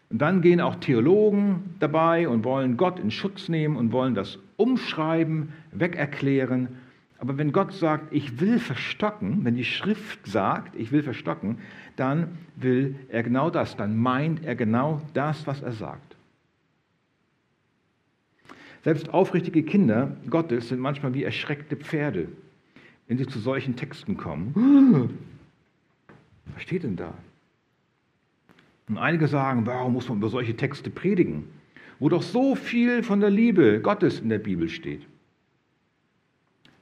Und 0.10 0.22
dann 0.22 0.42
gehen 0.42 0.62
auch 0.62 0.76
Theologen 0.76 1.76
dabei 1.80 2.30
und 2.30 2.44
wollen 2.44 2.78
Gott 2.78 3.00
in 3.00 3.12
Schutz 3.12 3.50
nehmen 3.50 3.76
und 3.76 3.92
wollen 3.92 4.14
das 4.14 4.38
umschreiben, 4.58 5.54
wegerklären. 5.72 6.70
Aber 7.18 7.38
wenn 7.38 7.52
Gott 7.52 7.74
sagt, 7.74 8.14
ich 8.14 8.40
will 8.40 8.60
verstocken, 8.60 9.46
wenn 9.46 9.56
die 9.56 9.66
Schrift 9.66 10.26
sagt, 10.28 10.76
ich 10.76 10.92
will 10.92 11.04
verstocken, 11.04 11.60
dann 11.96 12.38
will 12.56 12.96
er 13.10 13.24
genau 13.24 13.50
das, 13.50 13.78
dann 13.78 13.98
meint 13.98 14.44
er 14.44 14.56
genau 14.56 15.02
das, 15.14 15.48
was 15.48 15.62
er 15.62 15.72
sagt. 15.72 16.16
Selbst 18.84 19.10
aufrichtige 19.10 19.64
Kinder 19.64 20.16
Gottes 20.30 20.70
sind 20.70 20.80
manchmal 20.80 21.14
wie 21.14 21.24
erschreckte 21.24 21.76
Pferde, 21.76 22.28
wenn 23.08 23.18
sie 23.18 23.26
zu 23.26 23.40
solchen 23.40 23.76
Texten 23.76 24.16
kommen. 24.16 25.18
Was 26.54 26.62
steht 26.62 26.84
denn 26.84 26.96
da? 26.96 27.14
Und 28.88 29.00
einige 29.00 29.28
sagen, 29.28 29.66
warum 29.66 29.94
muss 29.94 30.08
man 30.08 30.20
über 30.20 30.30
solche 30.30 30.56
Texte 30.56 30.92
predigen, 30.92 31.46
wo 32.00 32.10
doch 32.10 32.24
so 32.24 32.56
viel 32.56 33.04
von 33.04 33.20
der 33.20 33.30
Liebe 33.30 33.82
Gottes 33.82 34.20
in 34.20 34.30
der 34.30 34.40
Bibel 34.40 34.70
steht. 34.70 35.02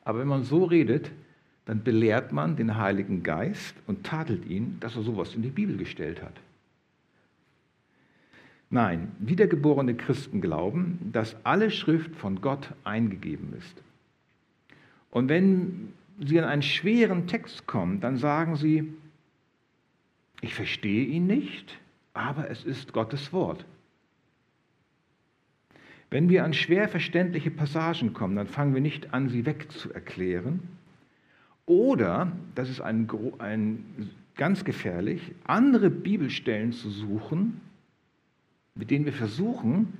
Aber 0.03 0.19
wenn 0.19 0.27
man 0.27 0.43
so 0.43 0.65
redet, 0.65 1.11
dann 1.65 1.83
belehrt 1.83 2.33
man 2.33 2.55
den 2.55 2.77
Heiligen 2.77 3.23
Geist 3.23 3.75
und 3.87 4.05
tadelt 4.05 4.45
ihn, 4.45 4.77
dass 4.79 4.95
er 4.95 5.03
sowas 5.03 5.33
in 5.33 5.43
die 5.43 5.49
Bibel 5.49 5.77
gestellt 5.77 6.21
hat. 6.21 6.33
Nein, 8.69 9.11
wiedergeborene 9.19 9.95
Christen 9.95 10.41
glauben, 10.41 11.11
dass 11.13 11.35
alle 11.45 11.69
Schrift 11.69 12.15
von 12.15 12.41
Gott 12.41 12.73
eingegeben 12.83 13.53
ist. 13.57 13.83
Und 15.11 15.29
wenn 15.29 15.93
sie 16.19 16.39
an 16.39 16.49
einen 16.49 16.63
schweren 16.63 17.27
Text 17.27 17.67
kommen, 17.67 18.01
dann 18.01 18.17
sagen 18.17 18.55
sie, 18.55 18.91
ich 20.41 20.55
verstehe 20.55 21.05
ihn 21.05 21.27
nicht, 21.27 21.77
aber 22.13 22.49
es 22.49 22.65
ist 22.65 22.93
Gottes 22.93 23.31
Wort. 23.31 23.63
Wenn 26.13 26.29
wir 26.29 26.43
an 26.43 26.53
schwer 26.53 26.89
verständliche 26.89 27.49
Passagen 27.49 28.13
kommen, 28.13 28.35
dann 28.35 28.45
fangen 28.45 28.75
wir 28.75 28.81
nicht 28.81 29.15
an, 29.15 29.29
sie 29.29 29.47
wegzuerklären. 29.47 30.59
Oder, 31.65 32.31
das 32.53 32.69
ist 32.69 32.81
ein, 32.81 33.09
ein, 33.39 34.11
ganz 34.35 34.63
gefährlich, 34.63 35.31
andere 35.43 35.89
Bibelstellen 35.89 36.71
zu 36.71 36.91
suchen, 36.91 37.61
mit 38.75 38.91
denen 38.91 39.05
wir 39.05 39.13
versuchen, 39.13 39.91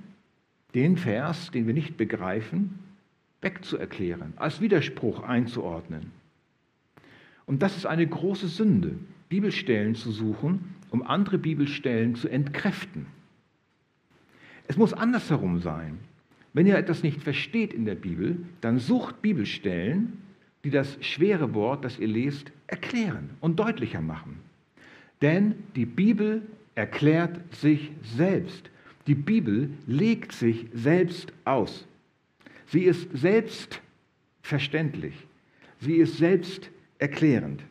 den 0.76 0.96
Vers, 0.98 1.50
den 1.50 1.66
wir 1.66 1.74
nicht 1.74 1.96
begreifen, 1.96 2.78
wegzuerklären, 3.40 4.34
als 4.36 4.60
Widerspruch 4.60 5.24
einzuordnen. 5.24 6.12
Und 7.44 7.60
das 7.60 7.76
ist 7.76 7.86
eine 7.86 8.06
große 8.06 8.46
Sünde, 8.46 8.94
Bibelstellen 9.28 9.96
zu 9.96 10.12
suchen, 10.12 10.76
um 10.90 11.02
andere 11.02 11.38
Bibelstellen 11.38 12.14
zu 12.14 12.28
entkräften. 12.28 13.06
Es 14.66 14.76
muss 14.76 14.92
andersherum 14.92 15.60
sein. 15.60 15.98
Wenn 16.52 16.66
ihr 16.66 16.78
etwas 16.78 17.02
nicht 17.02 17.22
versteht 17.22 17.72
in 17.72 17.84
der 17.84 17.96
Bibel, 17.96 18.38
dann 18.60 18.78
sucht 18.78 19.22
Bibelstellen, 19.22 20.18
die 20.62 20.70
das 20.70 20.96
schwere 21.00 21.54
Wort, 21.54 21.84
das 21.84 21.98
ihr 21.98 22.08
lest, 22.08 22.52
erklären 22.66 23.30
und 23.40 23.58
deutlicher 23.58 24.00
machen. 24.00 24.38
Denn 25.20 25.54
die 25.76 25.86
Bibel 25.86 26.42
erklärt 26.74 27.38
sich 27.54 27.90
selbst. 28.16 28.70
Die 29.06 29.14
Bibel 29.14 29.70
legt 29.86 30.32
sich 30.32 30.66
selbst 30.72 31.32
aus. 31.44 31.86
Sie 32.66 32.84
ist 32.84 33.08
selbstverständlich. 33.12 35.14
Sie 35.80 35.96
ist 35.96 36.16
selbst 36.16 36.70
erklärend. 36.98 37.62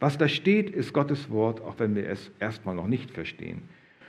Was 0.00 0.18
da 0.18 0.28
steht, 0.28 0.68
ist 0.68 0.92
Gottes 0.92 1.30
Wort, 1.30 1.62
auch 1.62 1.78
wenn 1.78 1.94
wir 1.94 2.06
es 2.08 2.30
erstmal 2.38 2.74
noch 2.74 2.88
nicht 2.88 3.10
verstehen. 3.10 3.62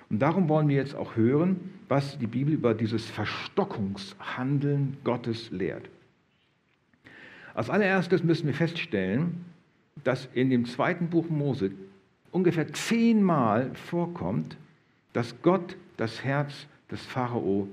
Und 0.09 0.19
darum 0.19 0.49
wollen 0.49 0.67
wir 0.67 0.75
jetzt 0.75 0.95
auch 0.95 1.15
hören, 1.15 1.71
was 1.87 2.17
die 2.17 2.27
Bibel 2.27 2.53
über 2.53 2.73
dieses 2.73 3.05
Verstockungshandeln 3.05 4.97
Gottes 5.03 5.51
lehrt. 5.51 5.89
Als 7.53 7.69
allererstes 7.69 8.23
müssen 8.23 8.47
wir 8.47 8.53
feststellen, 8.53 9.45
dass 10.03 10.27
in 10.33 10.49
dem 10.49 10.65
zweiten 10.65 11.09
Buch 11.09 11.29
Mose 11.29 11.71
ungefähr 12.31 12.71
zehnmal 12.73 13.71
vorkommt, 13.75 14.57
dass 15.13 15.41
Gott 15.41 15.77
das 15.97 16.23
Herz 16.23 16.67
des 16.91 17.01
Pharao 17.05 17.67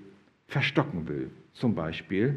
verstocken 0.47 1.09
will. 1.09 1.31
Zum 1.55 1.75
Beispiel 1.75 2.37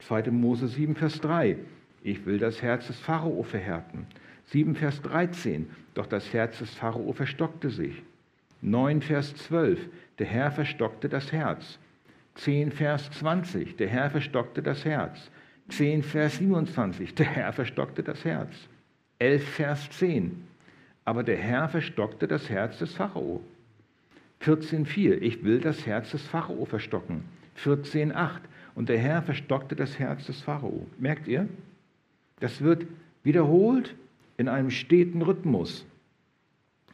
2. 0.00 0.30
Mose 0.32 0.68
7, 0.68 0.96
Vers 0.96 1.20
3. 1.20 1.56
Ich 2.02 2.26
will 2.26 2.38
das 2.38 2.60
Herz 2.60 2.88
des 2.88 2.98
Pharao 2.98 3.42
verhärten. 3.42 4.06
7 4.46 4.74
Vers 4.74 5.00
13, 5.02 5.70
doch 5.94 6.06
das 6.06 6.32
Herz 6.32 6.58
des 6.58 6.74
Pharao 6.74 7.12
verstockte 7.12 7.70
sich. 7.70 8.02
9 8.62 9.02
Vers 9.02 9.34
12, 9.34 9.88
der 10.18 10.26
Herr 10.26 10.50
verstockte 10.50 11.08
das 11.08 11.32
Herz. 11.32 11.78
10 12.34 12.72
Vers 12.72 13.10
20, 13.12 13.76
der 13.76 13.88
Herr 13.88 14.10
verstockte 14.10 14.62
das 14.62 14.84
Herz. 14.84 15.30
10 15.68 16.02
Vers 16.02 16.36
27, 16.38 17.14
der 17.14 17.26
Herr 17.26 17.52
verstockte 17.52 18.02
das 18.02 18.24
Herz. 18.24 18.54
11 19.18 19.48
Vers 19.48 19.90
10, 19.90 20.44
aber 21.04 21.22
der 21.22 21.36
Herr 21.36 21.68
verstockte 21.68 22.26
das 22.26 22.48
Herz 22.48 22.78
des 22.78 22.94
Pharao. 22.94 23.42
14,4, 24.42 25.18
ich 25.20 25.44
will 25.44 25.60
das 25.60 25.86
Herz 25.86 26.10
des 26.10 26.22
Pharao 26.26 26.64
verstocken. 26.64 27.24
14,8, 27.62 28.40
und 28.74 28.88
der 28.88 28.98
Herr 28.98 29.22
verstockte 29.22 29.76
das 29.76 29.98
Herz 29.98 30.26
des 30.26 30.40
Pharao. 30.40 30.86
Merkt 30.98 31.28
ihr? 31.28 31.48
Das 32.40 32.62
wird 32.62 32.86
wiederholt 33.22 33.94
in 34.38 34.48
einem 34.48 34.70
steten 34.70 35.20
Rhythmus. 35.20 35.84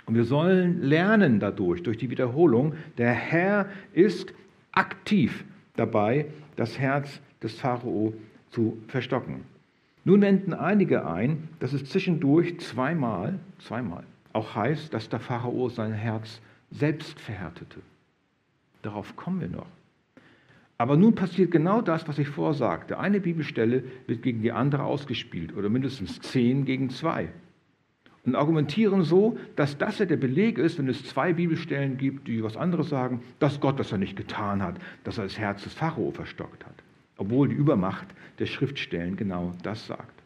Und 0.06 0.14
wir 0.14 0.25
sollen 0.25 0.82
lernen 0.82 1.40
dadurch, 1.40 1.82
durch 1.82 1.98
die 1.98 2.10
Wiederholung, 2.10 2.75
der 2.96 3.12
Herr 3.12 3.66
ist 3.92 4.32
aktiv 4.72 5.44
dabei, 5.75 6.26
das 6.56 6.78
Herz 6.78 7.20
des 7.42 7.58
Pharao 7.58 8.14
zu 8.50 8.78
verstocken. 8.88 9.42
Nun 10.04 10.20
wenden 10.20 10.54
einige 10.54 11.06
ein, 11.06 11.48
dass 11.58 11.72
es 11.72 11.84
zwischendurch 11.84 12.60
zweimal, 12.60 13.40
zweimal 13.58 14.04
auch 14.36 14.54
heißt, 14.54 14.92
dass 14.92 15.08
der 15.08 15.18
Pharao 15.18 15.70
sein 15.70 15.94
Herz 15.94 16.40
selbst 16.70 17.18
verhärtete. 17.18 17.80
Darauf 18.82 19.16
kommen 19.16 19.40
wir 19.40 19.48
noch. 19.48 19.66
Aber 20.78 20.98
nun 20.98 21.14
passiert 21.14 21.50
genau 21.50 21.80
das, 21.80 22.06
was 22.06 22.18
ich 22.18 22.28
vorsagte. 22.28 22.98
Eine 22.98 23.18
Bibelstelle 23.18 23.82
wird 24.06 24.22
gegen 24.22 24.42
die 24.42 24.52
andere 24.52 24.84
ausgespielt 24.84 25.56
oder 25.56 25.70
mindestens 25.70 26.20
zehn 26.20 26.66
gegen 26.66 26.90
zwei. 26.90 27.30
Und 28.26 28.35
argumentieren 28.35 29.02
so, 29.02 29.38
dass 29.54 29.78
das 29.78 30.00
ja 30.00 30.04
der 30.04 30.16
Beleg 30.16 30.59
ist, 30.59 30.78
wenn 30.78 30.88
es 30.88 31.04
zwei 31.04 31.33
Bibelstellen 31.33 31.97
gibt, 31.97 32.26
die 32.26 32.42
was 32.42 32.56
anderes 32.56 32.88
sagen, 32.88 33.23
dass 33.38 33.61
Gott 33.61 33.78
das 33.78 33.92
ja 33.92 33.99
nicht 33.99 34.16
getan 34.16 34.62
hat, 34.62 34.80
dass 35.04 35.18
er 35.18 35.25
das 35.25 35.38
Herz 35.38 35.62
des 35.62 35.75
Pharao 35.75 36.11
verstockt 36.11 36.66
hat. 36.66 36.75
Obwohl 37.16 37.49
die 37.49 37.54
Übermacht 37.54 38.09
der 38.40 38.47
Schriftstellen 38.47 39.16
genau 39.16 39.52
das 39.62 39.87
sagt. 39.87 40.23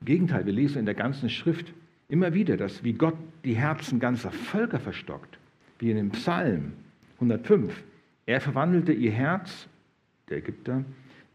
Im 0.00 0.04
Gegenteil, 0.04 0.44
wir 0.44 0.52
lesen 0.52 0.80
in 0.80 0.84
der 0.84 0.94
ganzen 0.94 1.30
Schrift 1.30 1.72
immer 2.08 2.34
wieder, 2.34 2.58
dass 2.58 2.84
wie 2.84 2.92
Gott 2.92 3.16
die 3.42 3.56
Herzen 3.56 3.98
ganzer 3.98 4.30
Völker 4.30 4.78
verstockt, 4.78 5.38
wie 5.78 5.90
in 5.90 5.96
dem 5.96 6.10
Psalm 6.10 6.74
105 7.14 7.82
er 8.26 8.40
verwandelte 8.40 8.92
ihr 8.92 9.12
Herz, 9.12 9.66
der 10.28 10.38
Ägypter, 10.38 10.84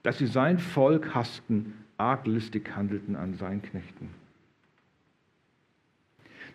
dass 0.03 0.19
sie 0.19 0.27
sein 0.27 0.59
Volk 0.59 1.15
hassten, 1.15 1.73
arglistig 1.97 2.75
handelten 2.75 3.15
an 3.15 3.33
seinen 3.33 3.61
Knechten. 3.61 4.20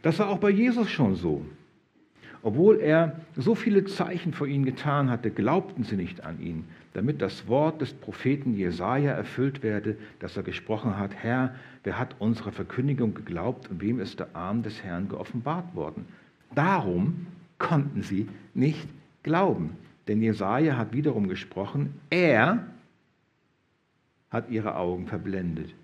Das 0.02 0.18
war 0.18 0.28
auch 0.28 0.38
bei 0.38 0.50
Jesus 0.50 0.90
schon 0.90 1.14
so. 1.14 1.44
Obwohl 2.42 2.78
er 2.78 3.20
so 3.34 3.56
viele 3.56 3.86
Zeichen 3.86 4.32
vor 4.32 4.46
ihnen 4.46 4.64
getan 4.64 5.10
hatte, 5.10 5.32
glaubten 5.32 5.82
sie 5.82 5.96
nicht 5.96 6.22
an 6.24 6.40
ihn, 6.40 6.64
damit 6.92 7.20
das 7.20 7.48
Wort 7.48 7.80
des 7.80 7.92
Propheten 7.92 8.54
Jesaja 8.54 9.10
erfüllt 9.10 9.64
werde, 9.64 9.96
dass 10.20 10.36
er 10.36 10.44
gesprochen 10.44 10.96
hat: 10.96 11.12
Herr, 11.14 11.56
wer 11.82 11.98
hat 11.98 12.14
unserer 12.20 12.52
Verkündigung 12.52 13.14
geglaubt 13.14 13.68
und 13.68 13.80
wem 13.80 13.98
ist 13.98 14.20
der 14.20 14.28
Arm 14.34 14.62
des 14.62 14.82
Herrn 14.84 15.08
geoffenbart 15.08 15.74
worden? 15.74 16.06
Darum 16.54 17.26
konnten 17.58 18.02
sie 18.02 18.28
nicht 18.54 18.88
glauben. 19.24 19.76
Denn 20.06 20.22
Jesaja 20.22 20.76
hat 20.76 20.92
wiederum 20.92 21.28
gesprochen, 21.28 21.94
er 22.10 22.64
hat 24.30 24.50
ihre 24.50 24.76
Augen 24.76 25.06
verblendet 25.06 25.74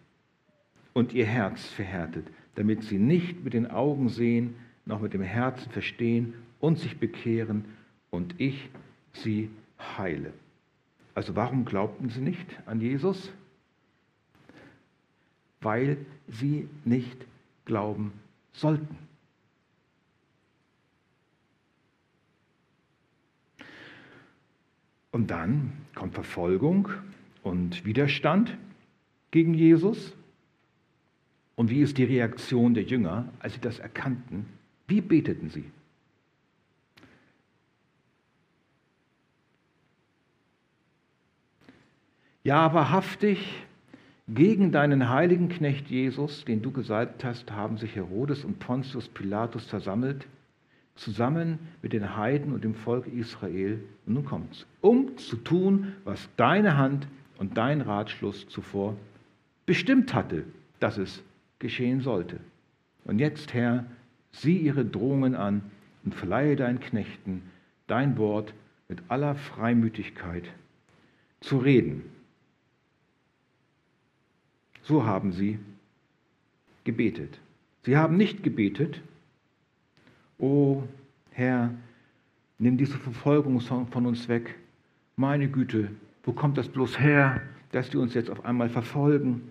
und 0.92 1.12
ihr 1.12 1.26
Herz 1.26 1.66
verhärtet, 1.66 2.26
damit 2.54 2.84
sie 2.84 2.98
nicht 2.98 3.44
mit 3.44 3.54
den 3.54 3.70
Augen 3.70 4.08
sehen, 4.08 4.56
noch 4.84 5.00
mit 5.00 5.14
dem 5.14 5.22
Herzen 5.22 5.70
verstehen 5.70 6.34
und 6.60 6.78
sich 6.78 6.98
bekehren 6.98 7.64
und 8.10 8.34
ich 8.38 8.68
sie 9.12 9.50
heile. 9.96 10.32
Also 11.14 11.36
warum 11.36 11.64
glaubten 11.64 12.08
sie 12.08 12.20
nicht 12.20 12.46
an 12.66 12.80
Jesus? 12.80 13.32
Weil 15.60 15.98
sie 16.28 16.68
nicht 16.84 17.26
glauben 17.64 18.12
sollten. 18.52 18.96
Und 25.10 25.30
dann 25.30 25.72
kommt 25.94 26.14
Verfolgung 26.14 26.88
und 27.42 27.84
Widerstand 27.84 28.56
gegen 29.30 29.52
Jesus. 29.52 30.14
Und 31.56 31.70
wie 31.70 31.80
ist 31.80 31.98
die 31.98 32.04
Reaktion 32.04 32.74
der 32.74 32.84
Jünger, 32.84 33.28
als 33.40 33.54
sie 33.54 33.60
das 33.60 33.78
erkannten? 33.78 34.46
Wie 34.86 35.00
beteten 35.00 35.50
sie? 35.50 35.64
Ja, 42.44 42.74
wahrhaftig, 42.74 43.38
gegen 44.28 44.72
deinen 44.72 45.08
heiligen 45.08 45.48
Knecht 45.48 45.88
Jesus, 45.88 46.44
den 46.44 46.62
du 46.62 46.72
gesalbt 46.72 47.24
hast, 47.24 47.52
haben 47.52 47.76
sich 47.76 47.94
Herodes 47.94 48.44
und 48.44 48.58
Pontius 48.58 49.08
Pilatus 49.08 49.66
versammelt, 49.66 50.26
zusammen 50.94 51.58
mit 51.82 51.92
den 51.92 52.16
Heiden 52.16 52.52
und 52.52 52.64
dem 52.64 52.74
Volk 52.74 53.06
Israel. 53.06 53.82
Und 54.06 54.14
nun 54.14 54.24
kommt's, 54.24 54.66
um 54.80 55.16
zu 55.18 55.36
tun, 55.36 55.92
was 56.04 56.28
deine 56.36 56.76
Hand 56.76 57.06
und 57.38 57.56
dein 57.56 57.80
Ratschluss 57.80 58.48
zuvor 58.48 58.96
bestimmt 59.66 60.14
hatte, 60.14 60.44
dass 60.80 60.98
es 60.98 61.22
geschehen 61.62 62.02
sollte. 62.02 62.40
Und 63.04 63.18
jetzt, 63.18 63.54
Herr, 63.54 63.86
sieh 64.32 64.58
ihre 64.58 64.84
Drohungen 64.84 65.34
an 65.34 65.62
und 66.04 66.14
verleihe 66.14 66.56
deinen 66.56 66.80
Knechten 66.80 67.42
dein 67.86 68.18
Wort 68.18 68.52
mit 68.88 68.98
aller 69.08 69.34
Freimütigkeit 69.34 70.44
zu 71.40 71.56
reden 71.58 72.02
so 74.82 75.04
haben 75.04 75.32
sie 75.32 75.58
gebetet. 76.84 77.38
Sie 77.84 77.96
haben 77.96 78.16
nicht 78.16 78.42
gebetet, 78.42 79.00
O 80.38 80.82
Herr, 81.30 81.72
nimm 82.58 82.76
diese 82.76 82.98
Verfolgung 82.98 83.60
von 83.60 84.06
uns 84.06 84.28
weg. 84.28 84.56
Meine 85.16 85.48
Güte, 85.48 85.90
wo 86.24 86.32
kommt 86.32 86.58
das 86.58 86.68
bloß 86.68 86.98
her, 86.98 87.40
dass 87.70 87.90
die 87.90 87.96
uns 87.96 88.14
jetzt 88.14 88.28
auf 88.28 88.44
einmal 88.44 88.68
verfolgen? 88.68 89.42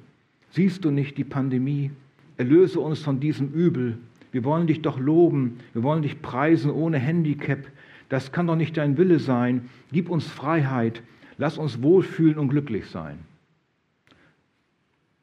Siehst 0.51 0.85
du 0.85 0.91
nicht 0.91 1.17
die 1.17 1.23
Pandemie? 1.23 1.91
Erlöse 2.37 2.79
uns 2.79 2.99
von 2.99 3.19
diesem 3.19 3.51
Übel. 3.51 3.97
Wir 4.31 4.43
wollen 4.43 4.67
dich 4.67 4.81
doch 4.81 4.99
loben, 4.99 5.59
wir 5.73 5.83
wollen 5.83 6.03
dich 6.03 6.21
preisen 6.21 6.71
ohne 6.71 6.97
Handicap. 6.97 7.67
Das 8.09 8.31
kann 8.31 8.47
doch 8.47 8.55
nicht 8.55 8.77
dein 8.77 8.97
Wille 8.97 9.19
sein. 9.19 9.69
Gib 9.91 10.09
uns 10.09 10.27
Freiheit, 10.27 11.03
lass 11.37 11.57
uns 11.57 11.81
wohlfühlen 11.81 12.37
und 12.37 12.49
glücklich 12.49 12.87
sein 12.87 13.19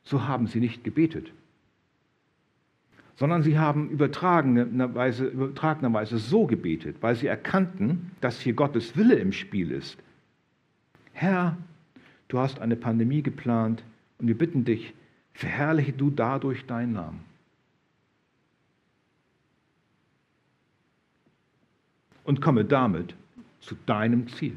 so 0.08 0.26
haben 0.26 0.46
sie 0.46 0.60
nicht 0.60 0.84
gebetet, 0.84 1.30
sondern 3.16 3.42
sie 3.42 3.58
haben 3.58 3.90
übertragenerweise, 3.90 5.26
übertragenerweise 5.26 6.18
so 6.18 6.46
gebetet, 6.46 6.96
weil 7.00 7.14
sie 7.14 7.26
erkannten, 7.26 8.12
dass 8.20 8.40
hier 8.40 8.54
Gottes 8.54 8.96
Wille 8.96 9.16
im 9.16 9.32
Spiel 9.32 9.70
ist. 9.70 9.98
Herr, 11.12 11.58
du 12.28 12.38
hast 12.38 12.60
eine 12.60 12.76
Pandemie 12.76 13.22
geplant 13.22 13.82
und 14.18 14.28
wir 14.28 14.38
bitten 14.38 14.64
dich, 14.64 14.94
verherrliche 15.38 15.92
du 15.92 16.10
dadurch 16.10 16.66
deinen 16.66 16.94
Namen. 16.94 17.20
Und 22.24 22.40
komme 22.40 22.64
damit 22.64 23.14
zu 23.60 23.76
deinem 23.86 24.26
Ziel. 24.28 24.56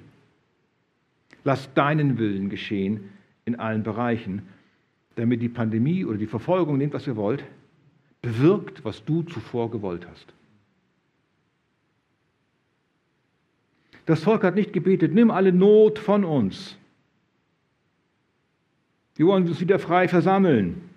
Lass 1.43 1.71
deinen 1.75 2.17
Willen 2.17 2.49
geschehen 2.49 3.11
in 3.45 3.59
allen 3.59 3.83
Bereichen 3.83 4.41
damit 5.15 5.41
die 5.41 5.49
Pandemie 5.49 6.05
oder 6.05 6.17
die 6.17 6.25
Verfolgung, 6.25 6.77
nehmt 6.77 6.93
was 6.93 7.05
ihr 7.05 7.15
wollt, 7.15 7.43
bewirkt, 8.21 8.83
was 8.83 9.03
du 9.05 9.23
zuvor 9.23 9.69
gewollt 9.69 10.07
hast. 10.09 10.33
Das 14.05 14.23
Volk 14.23 14.43
hat 14.43 14.55
nicht 14.55 14.73
gebetet, 14.73 15.13
nimm 15.13 15.29
alle 15.29 15.51
Not 15.51 15.99
von 15.99 16.23
uns. 16.23 16.75
Wir 19.15 19.25
wollen 19.25 19.47
uns 19.47 19.59
wieder 19.59 19.79
frei 19.79 20.07
versammeln. 20.07 20.89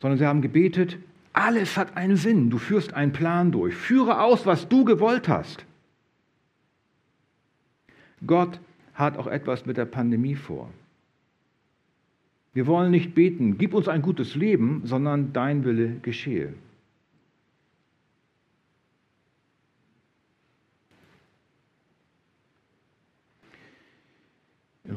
Sondern 0.00 0.18
sie 0.18 0.26
haben 0.26 0.42
gebetet, 0.42 0.98
alles 1.32 1.76
hat 1.76 1.96
einen 1.96 2.16
Sinn. 2.16 2.50
Du 2.50 2.58
führst 2.58 2.94
einen 2.94 3.12
Plan 3.12 3.52
durch. 3.52 3.74
Führe 3.74 4.22
aus, 4.22 4.46
was 4.46 4.68
du 4.68 4.84
gewollt 4.84 5.28
hast. 5.28 5.64
Gott 8.26 8.60
hat 8.94 9.16
auch 9.16 9.28
etwas 9.28 9.66
mit 9.66 9.76
der 9.76 9.84
Pandemie 9.84 10.34
vor. 10.34 10.70
Wir 12.52 12.66
wollen 12.66 12.90
nicht 12.90 13.14
beten, 13.14 13.56
gib 13.58 13.74
uns 13.74 13.86
ein 13.86 14.02
gutes 14.02 14.34
Leben, 14.34 14.82
sondern 14.84 15.32
dein 15.32 15.64
Wille 15.64 15.96
geschehe. 16.02 16.54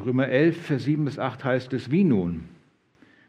Römer 0.05 0.27
11, 0.27 0.57
Vers 0.65 0.83
7 0.83 1.05
bis 1.05 1.19
8 1.19 1.43
heißt 1.43 1.73
es, 1.73 1.91
wie 1.91 2.03
nun? 2.03 2.45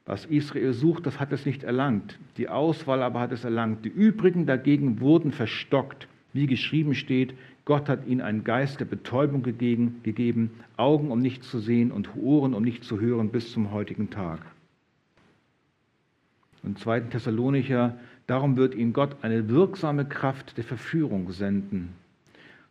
Was 0.04 0.24
Israel 0.24 0.72
sucht, 0.72 1.06
das 1.06 1.20
hat 1.20 1.32
es 1.32 1.46
nicht 1.46 1.62
erlangt. 1.62 2.18
Die 2.36 2.48
Auswahl 2.48 3.02
aber 3.02 3.20
hat 3.20 3.32
es 3.32 3.44
erlangt. 3.44 3.84
Die 3.84 3.88
übrigen 3.88 4.46
dagegen 4.46 5.00
wurden 5.00 5.32
verstockt, 5.32 6.08
wie 6.32 6.46
geschrieben 6.46 6.94
steht, 6.94 7.34
Gott 7.64 7.88
hat 7.88 8.06
ihnen 8.06 8.20
einen 8.20 8.42
Geist 8.42 8.80
der 8.80 8.86
Betäubung 8.86 9.42
gegeben, 9.42 10.00
gegeben, 10.02 10.50
Augen, 10.76 11.12
um 11.12 11.20
nicht 11.20 11.44
zu 11.44 11.60
sehen 11.60 11.92
und 11.92 12.16
Ohren, 12.16 12.54
um 12.54 12.64
nicht 12.64 12.82
zu 12.82 13.00
hören, 13.00 13.30
bis 13.30 13.52
zum 13.52 13.70
heutigen 13.70 14.10
Tag. 14.10 14.40
Und 16.64 16.78
2. 16.78 17.00
Thessalonicher, 17.00 17.96
darum 18.26 18.56
wird 18.56 18.74
ihnen 18.74 18.92
Gott 18.92 19.16
eine 19.22 19.48
wirksame 19.48 20.04
Kraft 20.04 20.56
der 20.56 20.64
Verführung 20.64 21.30
senden, 21.30 21.90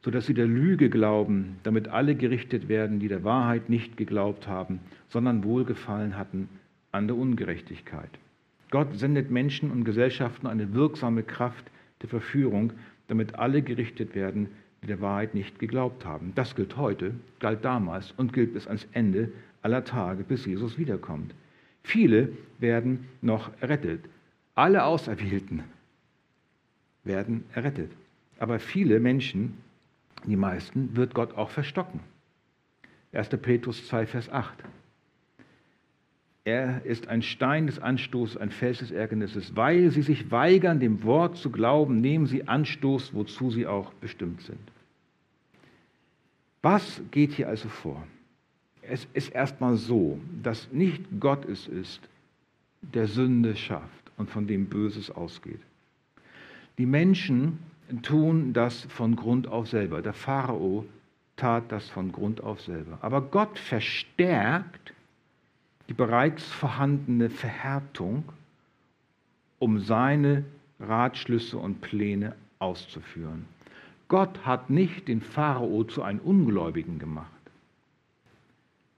sodass 0.03 0.25
sie 0.25 0.33
der 0.33 0.47
Lüge 0.47 0.89
glauben, 0.89 1.57
damit 1.63 1.87
alle 1.87 2.15
gerichtet 2.15 2.69
werden, 2.69 2.99
die 2.99 3.07
der 3.07 3.23
Wahrheit 3.23 3.69
nicht 3.69 3.97
geglaubt 3.97 4.47
haben, 4.47 4.79
sondern 5.09 5.43
Wohlgefallen 5.43 6.17
hatten 6.17 6.49
an 6.91 7.07
der 7.07 7.15
Ungerechtigkeit. 7.15 8.09
Gott 8.71 8.97
sendet 8.97 9.29
Menschen 9.31 9.69
und 9.69 9.83
Gesellschaften 9.83 10.47
eine 10.47 10.73
wirksame 10.73 11.23
Kraft 11.23 11.65
der 12.01 12.09
Verführung, 12.09 12.73
damit 13.07 13.35
alle 13.35 13.61
gerichtet 13.61 14.15
werden, 14.15 14.47
die 14.81 14.87
der 14.87 15.01
Wahrheit 15.01 15.35
nicht 15.35 15.59
geglaubt 15.59 16.05
haben. 16.05 16.31
Das 16.35 16.55
gilt 16.55 16.77
heute, 16.77 17.13
galt 17.39 17.63
damals 17.63 18.13
und 18.17 18.33
gilt 18.33 18.53
bis 18.53 18.67
ans 18.67 18.87
Ende 18.93 19.31
aller 19.61 19.83
Tage, 19.83 20.23
bis 20.23 20.45
Jesus 20.45 20.77
wiederkommt. 20.77 21.35
Viele 21.83 22.29
werden 22.59 23.07
noch 23.21 23.51
errettet. 23.59 24.05
Alle 24.55 24.83
Auserwählten 24.85 25.63
werden 27.03 27.43
errettet. 27.53 27.91
Aber 28.39 28.59
viele 28.59 28.99
Menschen, 28.99 29.57
die 30.25 30.35
meisten, 30.35 30.95
wird 30.95 31.13
Gott 31.13 31.35
auch 31.35 31.49
verstocken. 31.49 31.99
1. 33.13 33.29
Petrus 33.29 33.87
2, 33.87 34.05
Vers 34.05 34.29
8. 34.29 34.63
Er 36.43 36.83
ist 36.85 37.07
ein 37.07 37.21
Stein 37.21 37.67
des 37.67 37.79
Anstoßes, 37.79 38.37
ein 38.37 38.49
Fels 38.49 38.79
des 38.79 38.91
Ärgernisses. 38.91 39.55
Weil 39.55 39.91
sie 39.91 40.01
sich 40.01 40.31
weigern, 40.31 40.79
dem 40.79 41.03
Wort 41.03 41.37
zu 41.37 41.51
glauben, 41.51 42.01
nehmen 42.01 42.25
sie 42.25 42.47
Anstoß, 42.47 43.13
wozu 43.13 43.51
sie 43.51 43.67
auch 43.67 43.93
bestimmt 43.95 44.41
sind. 44.41 44.59
Was 46.63 47.01
geht 47.11 47.33
hier 47.33 47.47
also 47.47 47.69
vor? 47.69 48.03
Es 48.81 49.07
ist 49.13 49.29
erstmal 49.29 49.75
so, 49.75 50.19
dass 50.41 50.71
nicht 50.71 51.03
Gott 51.19 51.45
es 51.45 51.67
ist, 51.67 52.01
der 52.81 53.07
Sünde 53.07 53.55
schafft 53.55 54.11
und 54.17 54.29
von 54.29 54.47
dem 54.47 54.65
Böses 54.65 55.11
ausgeht. 55.11 55.61
Die 56.77 56.87
Menschen 56.87 57.59
tun 58.01 58.53
das 58.53 58.81
von 58.85 59.15
Grund 59.15 59.47
auf 59.47 59.67
selber. 59.67 60.01
Der 60.01 60.13
Pharao 60.13 60.85
tat 61.35 61.71
das 61.71 61.89
von 61.89 62.11
Grund 62.11 62.41
auf 62.41 62.61
selber. 62.61 62.97
Aber 63.01 63.21
Gott 63.21 63.57
verstärkt 63.57 64.93
die 65.89 65.93
bereits 65.93 66.45
vorhandene 66.45 67.29
Verhärtung, 67.29 68.23
um 69.59 69.79
seine 69.79 70.45
Ratschlüsse 70.79 71.57
und 71.57 71.81
Pläne 71.81 72.35
auszuführen. 72.59 73.45
Gott 74.07 74.45
hat 74.45 74.69
nicht 74.69 75.07
den 75.07 75.21
Pharao 75.21 75.83
zu 75.83 76.03
einem 76.03 76.19
Ungläubigen 76.19 76.99
gemacht. 76.99 77.29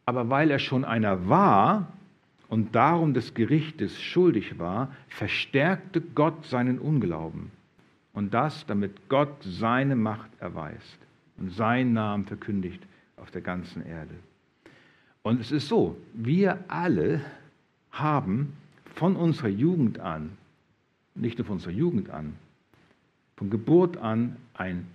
Aber 0.06 0.30
weil 0.30 0.52
er 0.52 0.60
schon 0.60 0.84
einer 0.84 1.30
war 1.30 1.88
und 2.50 2.76
darum 2.76 3.14
des 3.14 3.34
Gerichtes 3.34 4.02
schuldig 4.02 4.60
war, 4.60 4.94
verstärkte 5.08 6.02
Gott 6.02 6.46
seinen 6.46 6.80
Unglauben. 6.80 7.52
Und 8.14 8.34
das, 8.34 8.66
damit 8.68 9.10
Gott 9.10 9.44
seine 9.44 9.96
Macht 9.96 10.30
erweist 10.40 11.00
und 11.38 11.52
seinen 11.52 11.94
Namen 11.94 12.26
verkündigt 12.26 12.82
auf 13.18 13.32
der 13.32 13.42
ganzen 13.42 13.86
Erde. 13.86 14.14
Und 15.24 15.42
es 15.42 15.52
ist 15.52 15.68
so, 15.68 15.98
wir 16.14 16.64
alle 16.68 17.22
haben 17.92 18.54
von 18.96 19.16
unserer 19.16 19.48
Jugend 19.48 20.00
an, 20.00 20.38
nicht 21.16 21.38
nur 21.38 21.46
von 21.46 21.56
unserer 21.56 21.72
Jugend 21.72 22.10
an, 22.10 22.36
von 23.36 23.50
Geburt 23.50 23.98
an 23.98 24.36
ein 24.54 24.86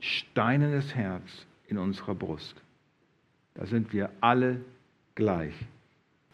steinernes 0.00 0.94
Herz 0.94 1.46
in 1.66 1.78
unserer 1.78 2.14
Brust. 2.14 2.54
Da 3.54 3.66
sind 3.66 3.92
wir 3.92 4.10
alle 4.20 4.60
gleich. 5.14 5.54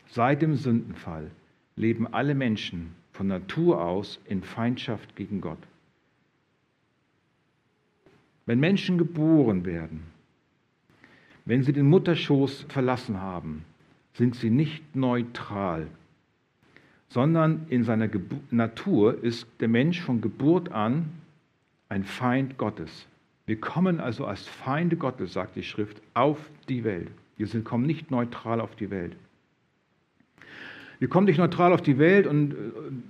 Seit 0.08 0.42
dem 0.42 0.56
Sündenfall 0.56 1.30
leben 1.76 2.06
alle 2.12 2.34
Menschen 2.34 2.94
von 3.14 3.28
Natur 3.28 3.80
aus 3.80 4.18
in 4.26 4.42
Feindschaft 4.42 5.16
gegen 5.16 5.40
Gott. 5.40 5.58
Wenn 8.44 8.60
Menschen 8.60 8.98
geboren 8.98 9.64
werden, 9.64 10.02
wenn 11.46 11.62
sie 11.62 11.72
den 11.72 11.88
Mutterschoß 11.88 12.66
verlassen 12.68 13.20
haben, 13.20 13.64
sind 14.14 14.34
sie 14.34 14.50
nicht 14.50 14.96
neutral, 14.96 15.86
sondern 17.08 17.66
in 17.68 17.84
seiner 17.84 18.08
Gebu 18.08 18.36
Natur 18.50 19.22
ist 19.22 19.46
der 19.60 19.68
Mensch 19.68 20.00
von 20.00 20.20
Geburt 20.20 20.72
an 20.72 21.10
ein 21.88 22.04
Feind 22.04 22.58
Gottes. 22.58 23.06
Wir 23.46 23.60
kommen 23.60 24.00
also 24.00 24.26
als 24.26 24.48
Feinde 24.48 24.96
Gottes, 24.96 25.34
sagt 25.34 25.54
die 25.54 25.62
Schrift, 25.62 26.00
auf 26.14 26.38
die 26.68 26.82
Welt. 26.82 27.10
Wir 27.36 27.46
kommen 27.62 27.86
nicht 27.86 28.10
neutral 28.10 28.60
auf 28.60 28.74
die 28.74 28.90
Welt. 28.90 29.16
Wir 30.98 31.08
kommen 31.08 31.26
nicht 31.26 31.38
neutral 31.38 31.72
auf 31.72 31.82
die 31.82 31.98
Welt 31.98 32.26
und 32.26 32.52
äh, 32.52 32.56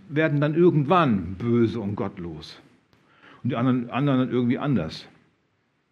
werden 0.09 0.41
dann 0.41 0.55
irgendwann 0.55 1.35
böse 1.35 1.81
und 1.81 1.97
gottlos. 1.97 2.61
Und 3.43 3.51
die 3.51 3.57
anderen, 3.57 3.91
anderen 3.91 4.21
dann 4.21 4.31
irgendwie 4.31 4.59
anders. 4.59 5.07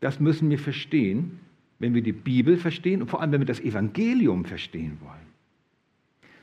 Das 0.00 0.18
müssen 0.18 0.50
wir 0.50 0.58
verstehen, 0.58 1.38
wenn 1.78 1.94
wir 1.94 2.02
die 2.02 2.12
Bibel 2.12 2.56
verstehen 2.56 3.02
und 3.02 3.08
vor 3.08 3.20
allem, 3.20 3.32
wenn 3.32 3.40
wir 3.40 3.46
das 3.46 3.60
Evangelium 3.60 4.44
verstehen 4.44 4.98
wollen. 5.00 5.32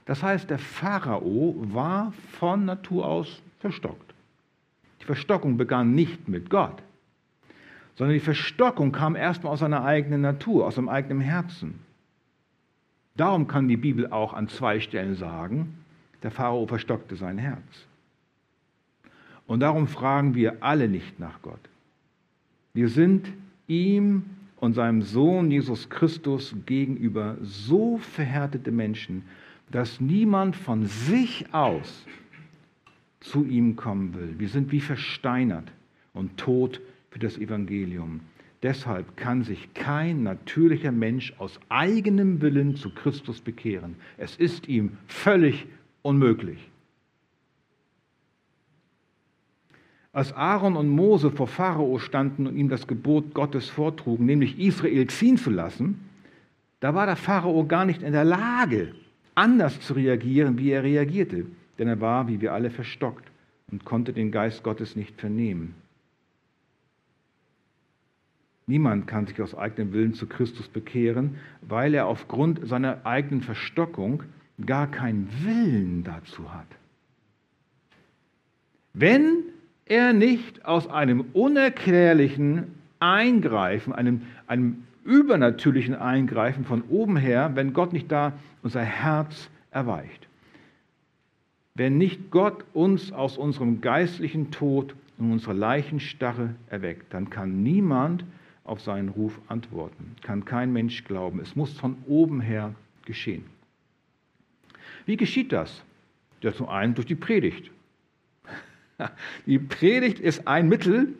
Das 0.05 0.23
heißt, 0.23 0.49
der 0.49 0.59
Pharao 0.59 1.55
war 1.59 2.13
von 2.39 2.65
Natur 2.65 3.05
aus 3.05 3.41
verstockt. 3.59 4.13
Die 5.01 5.05
Verstockung 5.05 5.57
begann 5.57 5.93
nicht 5.93 6.27
mit 6.27 6.49
Gott, 6.49 6.81
sondern 7.95 8.13
die 8.13 8.19
Verstockung 8.19 8.91
kam 8.91 9.15
erstmal 9.15 9.53
aus 9.53 9.59
seiner 9.59 9.83
eigenen 9.83 10.21
Natur, 10.21 10.65
aus 10.65 10.75
seinem 10.75 10.89
eigenen 10.89 11.21
Herzen. 11.21 11.79
Darum 13.19 13.47
kann 13.47 13.67
die 13.67 13.75
Bibel 13.75 14.07
auch 14.13 14.33
an 14.33 14.47
zwei 14.47 14.79
Stellen 14.79 15.15
sagen, 15.15 15.75
der 16.23 16.31
Pharao 16.31 16.65
verstockte 16.67 17.17
sein 17.17 17.37
Herz. 17.37 17.85
Und 19.45 19.59
darum 19.59 19.89
fragen 19.89 20.35
wir 20.35 20.63
alle 20.63 20.87
nicht 20.87 21.19
nach 21.19 21.41
Gott. 21.41 21.59
Wir 22.73 22.87
sind 22.87 23.27
ihm 23.67 24.23
und 24.55 24.71
seinem 24.71 25.01
Sohn 25.01 25.51
Jesus 25.51 25.89
Christus 25.89 26.55
gegenüber 26.65 27.35
so 27.41 27.97
verhärtete 27.97 28.71
Menschen, 28.71 29.23
dass 29.69 29.99
niemand 29.99 30.55
von 30.55 30.85
sich 30.85 31.53
aus 31.53 32.05
zu 33.19 33.43
ihm 33.43 33.75
kommen 33.75 34.13
will. 34.13 34.35
Wir 34.37 34.47
sind 34.47 34.71
wie 34.71 34.79
versteinert 34.79 35.69
und 36.13 36.37
tot 36.37 36.79
für 37.11 37.19
das 37.19 37.37
Evangelium. 37.37 38.21
Deshalb 38.61 39.15
kann 39.15 39.43
sich 39.43 39.73
kein 39.73 40.23
natürlicher 40.23 40.91
Mensch 40.91 41.33
aus 41.37 41.59
eigenem 41.69 42.41
Willen 42.41 42.75
zu 42.75 42.89
Christus 42.89 43.39
bekehren. 43.39 43.95
Es 44.17 44.35
ist 44.35 44.67
ihm 44.67 44.97
völlig 45.07 45.65
unmöglich. 46.01 46.69
Als 50.11 50.33
Aaron 50.33 50.75
und 50.75 50.89
Mose 50.89 51.31
vor 51.31 51.47
Pharao 51.47 51.99
standen 51.99 52.47
und 52.47 52.57
ihm 52.57 52.67
das 52.67 52.87
Gebot 52.87 53.33
Gottes 53.33 53.69
vortrugen, 53.69 54.25
nämlich 54.25 54.59
Israel 54.59 55.07
ziehen 55.07 55.37
zu 55.37 55.51
lassen, 55.51 55.99
da 56.79 56.95
war 56.95 57.05
der 57.05 57.15
Pharao 57.15 57.65
gar 57.65 57.85
nicht 57.85 58.01
in 58.01 58.13
der 58.13 58.25
Lage, 58.25 58.93
anders 59.35 59.79
zu 59.79 59.93
reagieren, 59.93 60.57
wie 60.57 60.71
er 60.71 60.83
reagierte, 60.83 61.45
denn 61.77 61.87
er 61.87 62.01
war, 62.01 62.27
wie 62.27 62.41
wir 62.41 62.53
alle, 62.53 62.71
verstockt 62.71 63.29
und 63.71 63.85
konnte 63.85 64.11
den 64.11 64.31
Geist 64.31 64.63
Gottes 64.63 64.95
nicht 64.95 65.19
vernehmen. 65.19 65.75
Niemand 68.69 69.07
kann 69.07 69.25
sich 69.25 69.41
aus 69.41 69.55
eigenem 69.55 69.93
Willen 69.93 70.13
zu 70.13 70.27
Christus 70.27 70.67
bekehren, 70.67 71.37
weil 71.61 71.95
er 71.95 72.05
aufgrund 72.05 72.67
seiner 72.67 73.03
eigenen 73.03 73.41
Verstockung 73.41 74.21
gar 74.63 74.85
keinen 74.85 75.27
Willen 75.43 76.03
dazu 76.03 76.53
hat. 76.53 76.67
Wenn 78.93 79.45
er 79.85 80.13
nicht 80.13 80.65
aus 80.65 80.87
einem 80.87 81.21
unerklärlichen 81.33 82.67
Eingreifen, 82.99 83.91
einem, 83.91 84.21
einem 84.45 84.83
übernatürlichen 85.03 85.95
Eingreifen 85.95 86.63
von 86.63 86.83
oben 86.89 87.17
her, 87.17 87.49
wenn 87.55 87.73
Gott 87.73 87.91
nicht 87.91 88.11
da 88.11 88.33
unser 88.61 88.83
Herz 88.83 89.49
erweicht. 89.71 90.27
Wenn 91.73 91.97
nicht 91.97 92.29
Gott 92.29 92.65
uns 92.73 93.11
aus 93.11 93.35
unserem 93.35 93.81
geistlichen 93.81 94.51
Tod 94.51 94.93
und 95.17 95.31
unserer 95.31 95.55
Leichenstarre 95.55 96.53
erweckt, 96.69 97.15
dann 97.15 97.31
kann 97.31 97.63
niemand 97.63 98.23
auf 98.69 98.81
seinen 98.81 99.09
Ruf 99.09 99.39
antworten. 99.47 100.15
Kann 100.21 100.45
kein 100.45 100.71
Mensch 100.71 101.03
glauben. 101.03 101.39
Es 101.39 101.55
muss 101.55 101.73
von 101.73 101.97
oben 102.07 102.39
her 102.39 102.75
geschehen. 103.05 103.45
Wie 105.05 105.17
geschieht 105.17 105.51
das? 105.51 105.83
Ja, 106.41 106.53
zum 106.53 106.69
einen 106.69 106.93
durch 106.93 107.07
die 107.07 107.15
Predigt. 107.15 107.71
Die 109.45 109.59
Predigt 109.59 110.19
ist 110.19 110.47
ein 110.47 110.69
Mittel, 110.69 111.13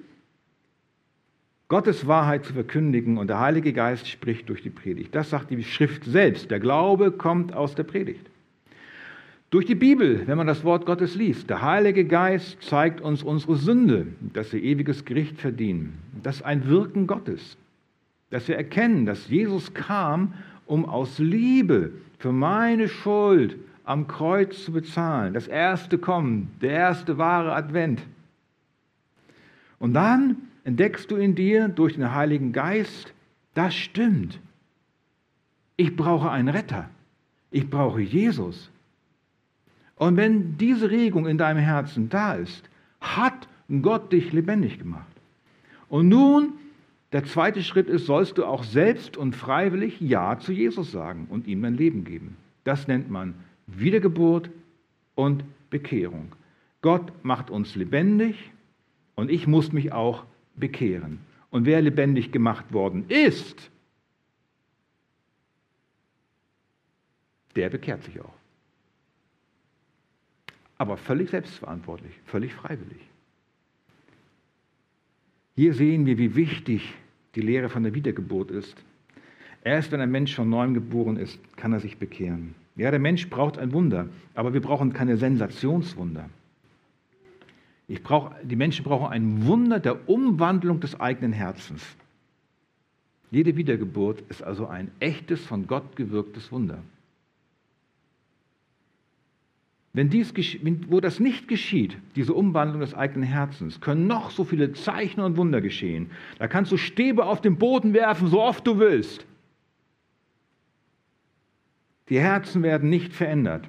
Gottes 1.69 2.07
Wahrheit 2.07 2.45
zu 2.45 2.53
verkündigen 2.53 3.17
und 3.17 3.27
der 3.27 3.39
Heilige 3.39 3.73
Geist 3.73 4.07
spricht 4.07 4.49
durch 4.49 4.63
die 4.63 4.71
Predigt. 4.71 5.13
Das 5.13 5.29
sagt 5.29 5.51
die 5.51 5.63
Schrift 5.63 6.03
selbst. 6.03 6.49
Der 6.49 6.59
Glaube 6.59 7.11
kommt 7.11 7.53
aus 7.53 7.75
der 7.75 7.83
Predigt. 7.83 8.25
Durch 9.49 9.65
die 9.65 9.75
Bibel, 9.75 10.27
wenn 10.27 10.37
man 10.37 10.45
das 10.45 10.63
Wort 10.63 10.85
Gottes 10.85 11.15
liest, 11.15 11.49
der 11.49 11.63
Heilige 11.63 12.05
Geist 12.05 12.61
zeigt 12.61 13.01
uns 13.01 13.23
unsere 13.23 13.55
Sünde, 13.55 14.05
dass 14.33 14.53
wir 14.53 14.61
ewiges 14.61 15.05
Gericht 15.05 15.39
verdienen. 15.39 15.97
Das 16.21 16.37
ist 16.37 16.41
ein 16.43 16.67
Wirken 16.67 17.07
Gottes, 17.07 17.57
dass 18.29 18.47
wir 18.47 18.57
erkennen, 18.57 19.07
dass 19.07 19.27
Jesus 19.27 19.73
kam, 19.73 20.35
um 20.67 20.85
aus 20.85 21.17
Liebe 21.17 21.91
für 22.19 22.31
meine 22.31 22.87
Schuld 22.87 23.55
am 23.85 24.07
Kreuz 24.07 24.65
zu 24.65 24.71
bezahlen. 24.71 25.33
Das 25.33 25.47
erste 25.47 25.97
Kommen, 25.97 26.51
der 26.61 26.71
erste 26.71 27.17
wahre 27.17 27.55
Advent. 27.55 28.03
Und 29.79 29.95
dann 29.95 30.37
entdeckst 30.63 31.09
du 31.09 31.15
in 31.15 31.33
dir 31.33 31.69
durch 31.69 31.95
den 31.95 32.13
Heiligen 32.13 32.51
Geist, 32.51 33.11
das 33.55 33.73
stimmt. 33.73 34.39
Ich 35.75 35.95
brauche 35.95 36.29
einen 36.29 36.49
Retter. 36.49 36.87
Ich 37.49 37.67
brauche 37.67 38.01
Jesus. 38.01 38.69
Und 39.99 40.15
wenn 40.15 40.57
diese 40.57 40.89
Regung 40.89 41.27
in 41.27 41.37
deinem 41.37 41.59
Herzen 41.59 42.07
da 42.09 42.33
ist, 42.33 42.69
hat 43.01 43.49
Gott 43.81 44.13
dich 44.13 44.31
lebendig 44.31 44.79
gemacht. 44.79 45.05
Und 45.89 46.07
nun, 46.07 46.53
der 47.11 47.25
zweite 47.25 47.61
Schritt 47.61 47.89
ist, 47.89 48.05
sollst 48.05 48.37
du 48.37 48.45
auch 48.45 48.63
selbst 48.63 49.17
und 49.17 49.35
freiwillig 49.35 49.99
Ja 49.99 50.39
zu 50.39 50.53
Jesus 50.53 50.93
sagen 50.93 51.27
und 51.29 51.47
ihm 51.47 51.61
dein 51.63 51.75
Leben 51.75 52.05
geben. 52.05 52.37
Das 52.63 52.87
nennt 52.87 53.11
man 53.11 53.35
Wiedergeburt 53.67 54.49
und 55.15 55.43
Bekehrung. 55.69 56.31
Gott 56.81 57.11
macht 57.23 57.49
uns 57.49 57.75
lebendig 57.75 58.51
und 59.15 59.29
ich 59.29 59.47
muss 59.47 59.73
mich 59.73 59.91
auch 59.91 60.23
bekehren. 60.55 61.19
Und 61.51 61.65
wer 61.65 61.81
lebendig 61.81 62.31
gemacht 62.31 62.71
worden 62.71 63.03
ist, 63.09 63.69
der 67.57 67.69
bekehrt 67.69 68.03
sich 68.03 68.21
auch 68.21 68.38
aber 70.79 70.97
völlig 70.97 71.29
selbstverantwortlich, 71.29 72.13
völlig 72.25 72.53
freiwillig. 72.55 73.01
Hier 75.55 75.73
sehen 75.73 76.05
wir, 76.05 76.17
wie 76.17 76.35
wichtig 76.35 76.95
die 77.35 77.41
Lehre 77.41 77.69
von 77.69 77.83
der 77.83 77.93
Wiedergeburt 77.93 78.49
ist. 78.49 78.81
Erst 79.63 79.91
wenn 79.91 79.99
ein 79.99 80.09
Mensch 80.09 80.33
von 80.33 80.49
neuem 80.49 80.73
geboren 80.73 81.17
ist, 81.17 81.37
kann 81.57 81.73
er 81.73 81.81
sich 81.81 81.97
bekehren. 81.97 82.55
Ja, 82.77 82.91
der 82.91 82.99
Mensch 82.99 83.29
braucht 83.29 83.57
ein 83.57 83.73
Wunder, 83.73 84.07
aber 84.33 84.53
wir 84.53 84.61
brauchen 84.61 84.93
keine 84.93 85.17
Sensationswunder. 85.17 86.29
Ich 87.89 88.01
brauch, 88.01 88.31
die 88.41 88.55
Menschen 88.55 88.85
brauchen 88.85 89.07
ein 89.07 89.45
Wunder 89.45 89.81
der 89.81 90.07
Umwandlung 90.07 90.79
des 90.79 90.97
eigenen 90.97 91.33
Herzens. 91.33 91.83
Jede 93.31 93.57
Wiedergeburt 93.57 94.23
ist 94.29 94.41
also 94.41 94.67
ein 94.67 94.91
echtes, 95.01 95.45
von 95.45 95.67
Gott 95.67 95.97
gewirktes 95.97 96.53
Wunder. 96.53 96.81
Wenn 99.93 100.09
dies, 100.09 100.33
wo 100.87 100.99
das 100.99 101.19
nicht 101.19 101.47
geschieht, 101.47 101.97
diese 102.15 102.33
Umwandlung 102.33 102.81
des 102.81 102.93
eigenen 102.93 103.27
Herzens, 103.27 103.81
können 103.81 104.05
noch 104.05 104.29
so 104.29 104.43
viele 104.43 104.73
Zeichen 104.73 105.19
und 105.19 105.35
Wunder 105.35 105.61
geschehen. 105.61 106.11
Da 106.37 106.47
kannst 106.47 106.71
du 106.71 106.77
Stäbe 106.77 107.25
auf 107.25 107.41
den 107.41 107.57
Boden 107.57 107.93
werfen, 107.93 108.27
so 108.27 108.41
oft 108.41 108.65
du 108.67 108.77
willst. 108.77 109.25
Die 112.09 112.19
Herzen 112.19 112.61
werden 112.61 112.89
nicht 112.89 113.13
verändert. 113.13 113.67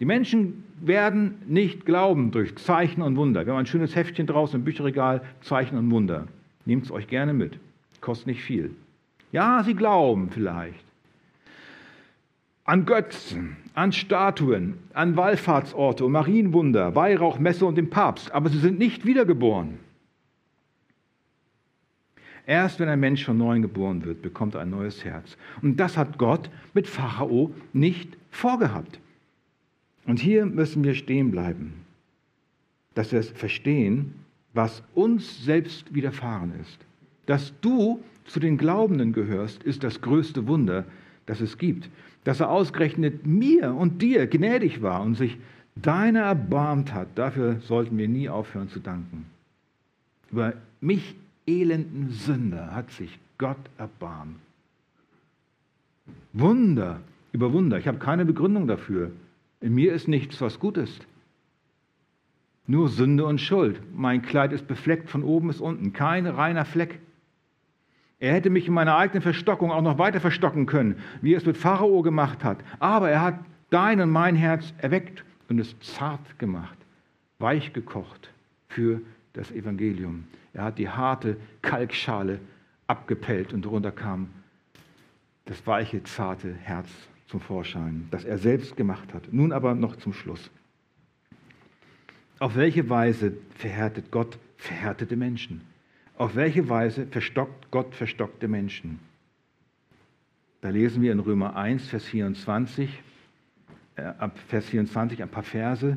Die 0.00 0.06
Menschen 0.06 0.64
werden 0.80 1.34
nicht 1.46 1.84
glauben 1.84 2.30
durch 2.30 2.56
Zeichen 2.56 3.02
und 3.02 3.16
Wunder. 3.16 3.44
Wir 3.44 3.52
haben 3.52 3.60
ein 3.60 3.66
schönes 3.66 3.94
Heftchen 3.94 4.26
draußen 4.26 4.60
im 4.60 4.64
Bücherregal, 4.64 5.22
Zeichen 5.42 5.76
und 5.76 5.90
Wunder. 5.90 6.26
Nehmt 6.64 6.84
es 6.84 6.90
euch 6.90 7.06
gerne 7.06 7.34
mit. 7.34 7.58
Kostet 8.00 8.28
nicht 8.28 8.42
viel. 8.42 8.70
Ja, 9.30 9.62
sie 9.62 9.74
glauben 9.74 10.30
vielleicht 10.30 10.89
an 12.64 12.84
Götzen, 12.86 13.56
an 13.74 13.92
Statuen, 13.92 14.74
an 14.92 15.16
Wallfahrtsorte 15.16 16.04
und 16.04 16.12
Marienwunder, 16.12 16.94
Weihrauchmesse 16.94 17.64
und 17.66 17.76
den 17.76 17.90
Papst, 17.90 18.30
aber 18.32 18.48
sie 18.48 18.58
sind 18.58 18.78
nicht 18.78 19.06
wiedergeboren. 19.06 19.78
Erst 22.46 22.80
wenn 22.80 22.88
ein 22.88 23.00
Mensch 23.00 23.24
von 23.24 23.38
neuem 23.38 23.62
geboren 23.62 24.04
wird, 24.04 24.22
bekommt 24.22 24.54
er 24.54 24.62
ein 24.62 24.70
neues 24.70 25.04
Herz. 25.04 25.36
Und 25.62 25.78
das 25.78 25.96
hat 25.96 26.18
Gott 26.18 26.50
mit 26.74 26.88
Pharao 26.88 27.52
nicht 27.72 28.16
vorgehabt. 28.30 28.98
Und 30.06 30.18
hier 30.18 30.46
müssen 30.46 30.82
wir 30.82 30.94
stehen 30.94 31.30
bleiben, 31.30 31.84
dass 32.94 33.12
wir 33.12 33.22
verstehen, 33.22 34.14
was 34.52 34.82
uns 34.94 35.44
selbst 35.44 35.94
widerfahren 35.94 36.52
ist. 36.60 36.78
Dass 37.26 37.52
du 37.60 38.02
zu 38.24 38.40
den 38.40 38.58
Glaubenden 38.58 39.12
gehörst, 39.12 39.62
ist 39.62 39.84
das 39.84 40.00
größte 40.00 40.48
Wunder, 40.48 40.84
das 41.30 41.40
es 41.40 41.58
gibt. 41.58 41.88
Dass 42.24 42.40
er 42.40 42.50
ausgerechnet 42.50 43.24
mir 43.24 43.72
und 43.72 44.02
dir 44.02 44.26
gnädig 44.26 44.82
war 44.82 45.00
und 45.00 45.14
sich 45.14 45.38
deiner 45.76 46.20
erbarmt 46.20 46.92
hat, 46.92 47.08
dafür 47.14 47.60
sollten 47.60 47.96
wir 47.96 48.08
nie 48.08 48.28
aufhören 48.28 48.68
zu 48.68 48.80
danken. 48.80 49.26
Über 50.30 50.54
mich, 50.80 51.14
elenden 51.46 52.10
Sünder, 52.10 52.74
hat 52.74 52.90
sich 52.90 53.18
Gott 53.38 53.56
erbarmt. 53.78 54.36
Wunder 56.32 57.00
über 57.32 57.52
Wunder. 57.52 57.78
Ich 57.78 57.86
habe 57.86 57.98
keine 57.98 58.24
Begründung 58.24 58.66
dafür. 58.66 59.12
In 59.60 59.74
mir 59.74 59.92
ist 59.92 60.08
nichts, 60.08 60.40
was 60.40 60.58
gut 60.58 60.76
ist. 60.76 61.06
Nur 62.66 62.88
Sünde 62.88 63.24
und 63.24 63.40
Schuld. 63.40 63.80
Mein 63.94 64.22
Kleid 64.22 64.52
ist 64.52 64.66
befleckt 64.66 65.10
von 65.10 65.22
oben 65.22 65.48
bis 65.48 65.60
unten. 65.60 65.92
Kein 65.92 66.26
reiner 66.26 66.64
Fleck. 66.64 66.98
Er 68.20 68.34
hätte 68.34 68.50
mich 68.50 68.68
in 68.68 68.74
meiner 68.74 68.96
eigenen 68.96 69.22
Verstockung 69.22 69.72
auch 69.72 69.82
noch 69.82 69.98
weiter 69.98 70.20
verstocken 70.20 70.66
können, 70.66 70.96
wie 71.22 71.34
er 71.34 71.38
es 71.38 71.46
mit 71.46 71.56
Pharao 71.56 72.02
gemacht 72.02 72.44
hat. 72.44 72.58
Aber 72.78 73.10
er 73.10 73.22
hat 73.22 73.40
dein 73.70 74.00
und 74.00 74.10
mein 74.10 74.36
Herz 74.36 74.74
erweckt 74.78 75.24
und 75.48 75.58
es 75.58 75.74
zart 75.80 76.38
gemacht, 76.38 76.76
weich 77.38 77.72
gekocht 77.72 78.30
für 78.68 79.00
das 79.32 79.50
Evangelium. 79.50 80.24
Er 80.52 80.64
hat 80.64 80.78
die 80.78 80.88
harte 80.88 81.38
Kalkschale 81.62 82.40
abgepellt 82.86 83.54
und 83.54 83.64
darunter 83.64 83.90
kam 83.90 84.28
das 85.46 85.66
weiche, 85.66 86.02
zarte 86.04 86.54
Herz 86.54 86.88
zum 87.26 87.40
Vorschein, 87.40 88.06
das 88.10 88.24
er 88.24 88.38
selbst 88.38 88.76
gemacht 88.76 89.14
hat. 89.14 89.32
Nun 89.32 89.52
aber 89.52 89.74
noch 89.74 89.96
zum 89.96 90.12
Schluss. 90.12 90.50
Auf 92.38 92.54
welche 92.54 92.88
Weise 92.88 93.32
verhärtet 93.56 94.10
Gott 94.10 94.38
verhärtete 94.56 95.16
Menschen? 95.16 95.62
Auf 96.20 96.36
welche 96.36 96.68
Weise 96.68 97.06
verstockt 97.06 97.70
Gott 97.70 97.94
verstockte 97.94 98.46
Menschen? 98.46 98.98
Da 100.60 100.68
lesen 100.68 101.00
wir 101.00 101.12
in 101.12 101.18
Römer 101.18 101.56
1, 101.56 101.88
Vers 101.88 102.04
24, 102.04 103.02
äh, 103.96 104.02
ab 104.02 104.38
Vers 104.48 104.66
24 104.66 105.22
ein 105.22 105.30
paar 105.30 105.44
Verse. 105.44 105.96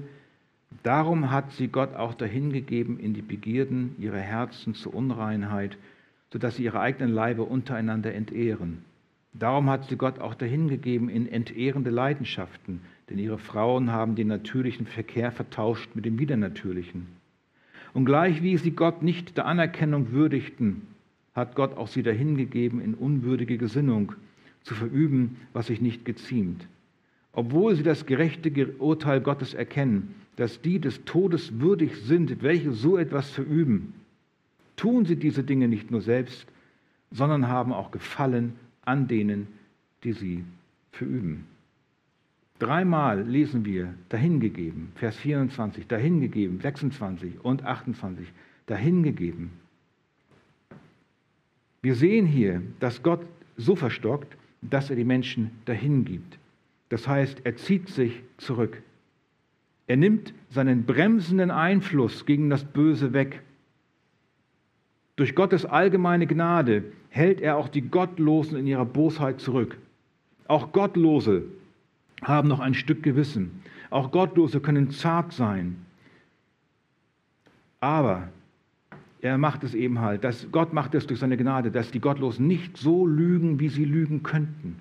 Darum 0.82 1.30
hat 1.30 1.52
sie 1.52 1.68
Gott 1.68 1.94
auch 1.96 2.14
dahingegeben 2.14 3.02
in 3.02 3.14
die 3.14 3.22
Begierden 3.22 3.98
ihrer 4.00 4.22
Herzen 4.22 4.76
zur 4.76 4.94
Unreinheit, 4.94 5.78
sodass 6.32 6.56
sie 6.56 6.64
ihre 6.64 6.80
eigenen 6.80 7.14
Leibe 7.14 7.44
untereinander 7.44 8.14
entehren. 8.14 8.86
Darum 9.34 9.70
hat 9.70 9.90
sie 9.90 9.98
Gott 9.98 10.20
auch 10.20 10.36
dahingegeben 10.36 11.10
in 11.10 11.28
entehrende 11.28 11.90
Leidenschaften, 11.90 12.80
denn 13.10 13.20
ihre 13.20 13.40
Frauen 13.40 13.92
haben 13.92 14.16
den 14.16 14.30
natürlichen 14.30 14.86
Verkehr 14.86 15.34
vertauscht 15.34 15.90
mit 15.96 16.06
dem 16.06 16.18
widernatürlichen. 16.18 17.08
Und 17.94 18.06
gleich 18.06 18.42
wie 18.42 18.58
sie 18.58 18.72
Gott 18.72 19.04
nicht 19.04 19.38
der 19.38 19.46
Anerkennung 19.46 20.12
würdigten, 20.12 20.82
hat 21.36 21.56
Gott 21.56 21.78
auch 21.78 21.88
sie 21.88 22.04
dahingegeben, 22.04 22.82
in 22.82 22.94
unwürdige 22.94 23.58
Gesinnung 23.58 24.14
zu 24.64 24.76
verüben, 24.76 25.38
was 25.54 25.68
sich 25.68 25.82
nicht 25.82 26.06
geziemt. 26.06 26.68
Obwohl 27.32 27.76
sie 27.76 27.84
das 27.84 28.06
gerechte 28.06 28.52
Urteil 28.80 29.22
Gottes 29.22 29.54
erkennen, 29.54 30.16
dass 30.36 30.62
die 30.62 30.80
des 30.80 31.04
Todes 31.06 31.60
würdig 31.60 31.96
sind, 31.98 32.42
welche 32.42 32.72
so 32.72 32.98
etwas 32.98 33.30
verüben, 33.30 33.94
tun 34.76 35.06
sie 35.06 35.16
diese 35.16 35.44
Dinge 35.44 35.68
nicht 35.68 35.92
nur 35.92 36.02
selbst, 36.02 36.48
sondern 37.12 37.48
haben 37.48 37.74
auch 37.74 37.92
Gefallen 37.92 38.54
an 38.86 39.08
denen, 39.08 39.48
die 40.04 40.14
sie 40.14 40.44
verüben. 40.92 41.46
Dreimal 42.64 43.24
lesen 43.24 43.66
wir 43.66 43.94
dahingegeben, 44.08 44.94
Vers 44.96 45.18
24, 45.18 45.86
dahingegeben, 45.86 46.62
26 46.62 47.44
und 47.44 47.66
28, 47.66 48.26
dahingegeben. 48.68 49.52
Wir 51.82 51.96
sehen 51.96 52.26
hier, 52.26 52.62
dass 52.80 53.04
Gott 53.04 53.20
so 53.58 53.76
verstockt, 53.76 54.38
dass 54.62 54.90
er 54.90 54.96
die 54.96 55.04
Menschen 55.04 55.52
dahingibt. 55.66 56.40
Das 56.88 57.06
heißt, 57.06 57.42
er 57.44 57.58
zieht 57.58 57.90
sich 57.90 58.22
zurück. 58.38 58.82
Er 59.88 59.98
nimmt 59.98 60.34
seinen 60.50 60.86
bremsenden 60.86 61.52
Einfluss 61.52 62.26
gegen 62.26 62.50
das 62.50 62.64
Böse 62.64 63.12
weg. 63.12 63.42
Durch 65.18 65.36
Gottes 65.36 65.66
allgemeine 65.66 66.28
Gnade 66.28 66.86
hält 67.10 67.42
er 67.42 67.58
auch 67.58 67.68
die 67.68 67.82
Gottlosen 67.82 68.58
in 68.58 68.68
ihrer 68.68 68.86
Bosheit 68.86 69.42
zurück. 69.42 69.78
Auch 70.48 70.72
Gottlose 70.72 71.44
haben 72.24 72.48
noch 72.48 72.60
ein 72.60 72.74
Stück 72.74 73.04
Gewissen. 73.04 73.62
Auch 73.90 74.12
Gottlose 74.12 74.60
können 74.60 74.92
zart 74.92 75.34
sein. 75.34 75.76
Aber 77.80 78.30
er 79.22 79.38
macht 79.38 79.64
es 79.64 79.74
eben 79.74 80.00
halt, 80.00 80.24
dass 80.24 80.48
Gott 80.52 80.74
macht 80.74 80.96
es 80.96 81.08
durch 81.08 81.20
seine 81.20 81.38
Gnade, 81.38 81.72
dass 81.72 81.92
die 81.92 82.00
Gottlosen 82.00 82.48
nicht 82.48 82.78
so 82.78 83.06
lügen, 83.06 83.60
wie 83.60 83.70
sie 83.70 83.86
lügen 83.86 84.24
könnten. 84.24 84.78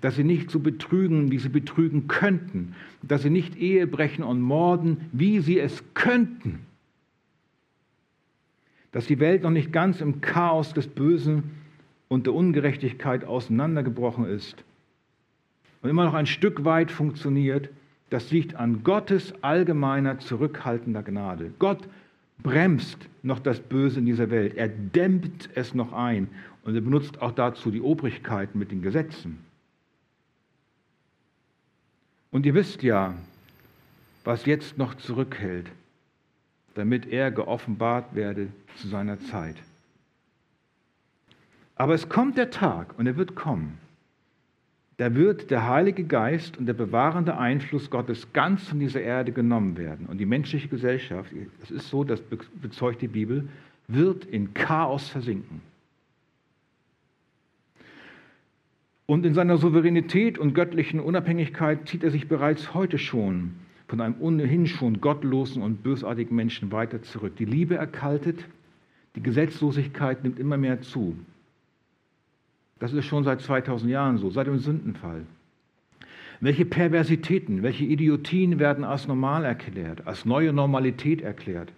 Dass 0.00 0.16
sie 0.16 0.24
nicht 0.24 0.50
so 0.50 0.60
betrügen, 0.60 1.30
wie 1.30 1.38
sie 1.38 1.48
betrügen 1.48 2.06
könnten. 2.08 2.74
Dass 3.02 3.22
sie 3.22 3.30
nicht 3.30 3.56
Ehe 3.56 3.86
brechen 3.86 4.24
und 4.24 4.40
morden, 4.40 5.08
wie 5.12 5.40
sie 5.40 5.58
es 5.58 5.82
könnten. 5.94 6.60
Dass 8.92 9.06
die 9.06 9.20
Welt 9.20 9.42
noch 9.42 9.50
nicht 9.50 9.72
ganz 9.72 10.00
im 10.00 10.20
Chaos 10.20 10.72
des 10.72 10.86
Bösen 10.86 11.44
und 12.08 12.26
der 12.26 12.34
Ungerechtigkeit 12.34 13.24
auseinandergebrochen 13.24 14.24
ist 14.24 14.64
und 15.82 15.90
immer 15.90 16.04
noch 16.04 16.14
ein 16.14 16.26
Stück 16.26 16.64
weit 16.64 16.90
funktioniert, 16.90 17.68
das 18.10 18.30
liegt 18.30 18.54
an 18.54 18.82
Gottes 18.84 19.34
allgemeiner 19.42 20.18
zurückhaltender 20.18 21.02
Gnade. 21.02 21.52
Gott 21.58 21.88
bremst 22.42 22.98
noch 23.22 23.38
das 23.38 23.60
Böse 23.60 23.98
in 23.98 24.06
dieser 24.06 24.30
Welt. 24.30 24.56
Er 24.56 24.68
dämmt 24.68 25.50
es 25.54 25.74
noch 25.74 25.92
ein 25.92 26.28
und 26.64 26.74
er 26.74 26.80
benutzt 26.80 27.20
auch 27.20 27.32
dazu 27.32 27.70
die 27.70 27.80
Obrigkeit 27.80 28.54
mit 28.54 28.70
den 28.70 28.82
Gesetzen. 28.82 29.38
Und 32.30 32.46
ihr 32.46 32.54
wisst 32.54 32.82
ja, 32.82 33.14
was 34.24 34.46
jetzt 34.46 34.78
noch 34.78 34.94
zurückhält, 34.94 35.66
damit 36.74 37.06
er 37.06 37.30
geoffenbart 37.30 38.14
werde 38.14 38.48
zu 38.76 38.88
seiner 38.88 39.18
Zeit. 39.20 39.56
Aber 41.76 41.94
es 41.94 42.08
kommt 42.08 42.36
der 42.36 42.50
Tag 42.50 42.98
und 42.98 43.06
er 43.06 43.16
wird 43.16 43.34
kommen 43.34 43.78
da 44.98 45.14
wird 45.14 45.52
der 45.52 45.68
Heilige 45.68 46.04
Geist 46.04 46.58
und 46.58 46.66
der 46.66 46.74
bewahrende 46.74 47.38
Einfluss 47.38 47.88
Gottes 47.88 48.32
ganz 48.32 48.68
von 48.68 48.80
dieser 48.80 49.00
Erde 49.00 49.30
genommen 49.30 49.76
werden. 49.78 50.06
Und 50.06 50.18
die 50.18 50.26
menschliche 50.26 50.68
Gesellschaft, 50.68 51.32
es 51.62 51.70
ist 51.70 51.88
so, 51.88 52.02
das 52.02 52.20
bezeugt 52.20 53.00
die 53.00 53.08
Bibel, 53.08 53.48
wird 53.86 54.24
in 54.24 54.54
Chaos 54.54 55.08
versinken. 55.08 55.60
Und 59.06 59.24
in 59.24 59.34
seiner 59.34 59.56
Souveränität 59.56 60.36
und 60.36 60.52
göttlichen 60.52 60.98
Unabhängigkeit 60.98 61.88
zieht 61.88 62.02
er 62.02 62.10
sich 62.10 62.28
bereits 62.28 62.74
heute 62.74 62.98
schon 62.98 63.54
von 63.86 64.00
einem 64.00 64.16
ohnehin 64.20 64.66
schon 64.66 65.00
gottlosen 65.00 65.62
und 65.62 65.82
bösartigen 65.82 66.36
Menschen 66.36 66.72
weiter 66.72 67.02
zurück. 67.02 67.36
Die 67.36 67.46
Liebe 67.46 67.76
erkaltet, 67.76 68.44
die 69.14 69.22
Gesetzlosigkeit 69.22 70.24
nimmt 70.24 70.38
immer 70.38 70.58
mehr 70.58 70.82
zu. 70.82 71.16
Das 72.78 72.92
ist 72.92 73.06
schon 73.06 73.24
seit 73.24 73.40
2000 73.40 73.90
Jahren 73.90 74.18
so, 74.18 74.30
seit 74.30 74.46
dem 74.46 74.58
Sündenfall. 74.58 75.24
Welche 76.40 76.64
Perversitäten, 76.64 77.64
welche 77.64 77.84
Idiotien 77.84 78.60
werden 78.60 78.84
als 78.84 79.08
normal 79.08 79.44
erklärt, 79.44 80.06
als 80.06 80.24
neue 80.24 80.52
Normalität 80.52 81.20
erklärt. 81.20 81.72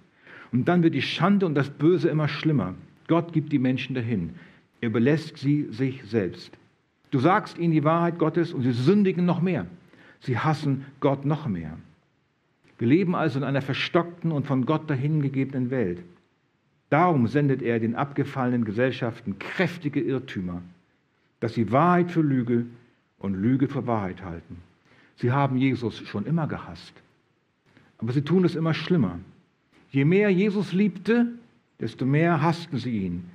Und 0.53 0.69
dann 0.69 0.83
wird 0.83 0.95
die 0.95 1.03
Schande 1.03 1.47
und 1.47 1.55
das 1.55 1.71
Böse 1.71 2.11
immer 2.11 2.29
schlimmer. 2.29 2.75
Gott 3.09 3.33
gibt 3.33 3.53
die 3.53 3.59
Menschen 3.59 3.95
dahin. 3.95 4.35
Er 4.83 4.89
überlässt 4.89 5.39
sie 5.39 5.69
sich 5.71 6.05
selbst. 6.05 6.53
Du 7.11 7.19
sagst 7.19 7.59
ihnen 7.59 7.73
die 7.73 7.85
Wahrheit 7.85 8.19
Gottes 8.19 8.53
und 8.53 8.63
sie 8.63 8.73
sündigen 8.73 9.25
noch 9.25 9.41
mehr. 9.41 9.67
Sie 10.21 10.39
hassen 10.39 10.85
Gott 11.01 11.25
noch 11.25 11.49
mehr. 11.49 11.79
Wir 12.79 12.89
leben 12.89 13.15
also 13.15 13.39
in 13.39 13.45
einer 13.45 13.63
verstockten 13.63 14.33
und 14.33 14.47
von 14.47 14.67
Gott 14.67 14.89
dahingegebenen 14.91 15.71
Welt. 15.71 16.03
Darum 16.91 17.27
sendet 17.27 17.63
er 17.63 17.79
den 17.79 17.95
abgefallenen 17.95 18.65
Gesellschaften 18.65 19.39
kräftige 19.39 20.01
Irrtümer 20.01 20.63
dass 21.41 21.55
sie 21.55 21.73
Wahrheit 21.73 22.11
für 22.11 22.21
Lüge 22.21 22.67
und 23.19 23.35
Lüge 23.35 23.67
für 23.67 23.87
Wahrheit 23.87 24.23
halten. 24.23 24.59
Sie 25.17 25.33
haben 25.33 25.57
Jesus 25.57 25.99
schon 26.07 26.27
immer 26.27 26.47
gehasst, 26.47 26.95
aber 27.99 28.13
sie 28.13 28.23
tun 28.23 28.45
es 28.45 28.55
immer 28.55 28.75
schlimmer. 28.75 29.19
Je 29.91 30.05
mehr 30.05 30.31
Jesus 30.31 30.73
liebte, 30.73 31.27
desto 31.81 32.07
mehr 32.07 32.41
hassten 32.41 32.79
sie 32.79 32.99
ihn. 32.99 33.31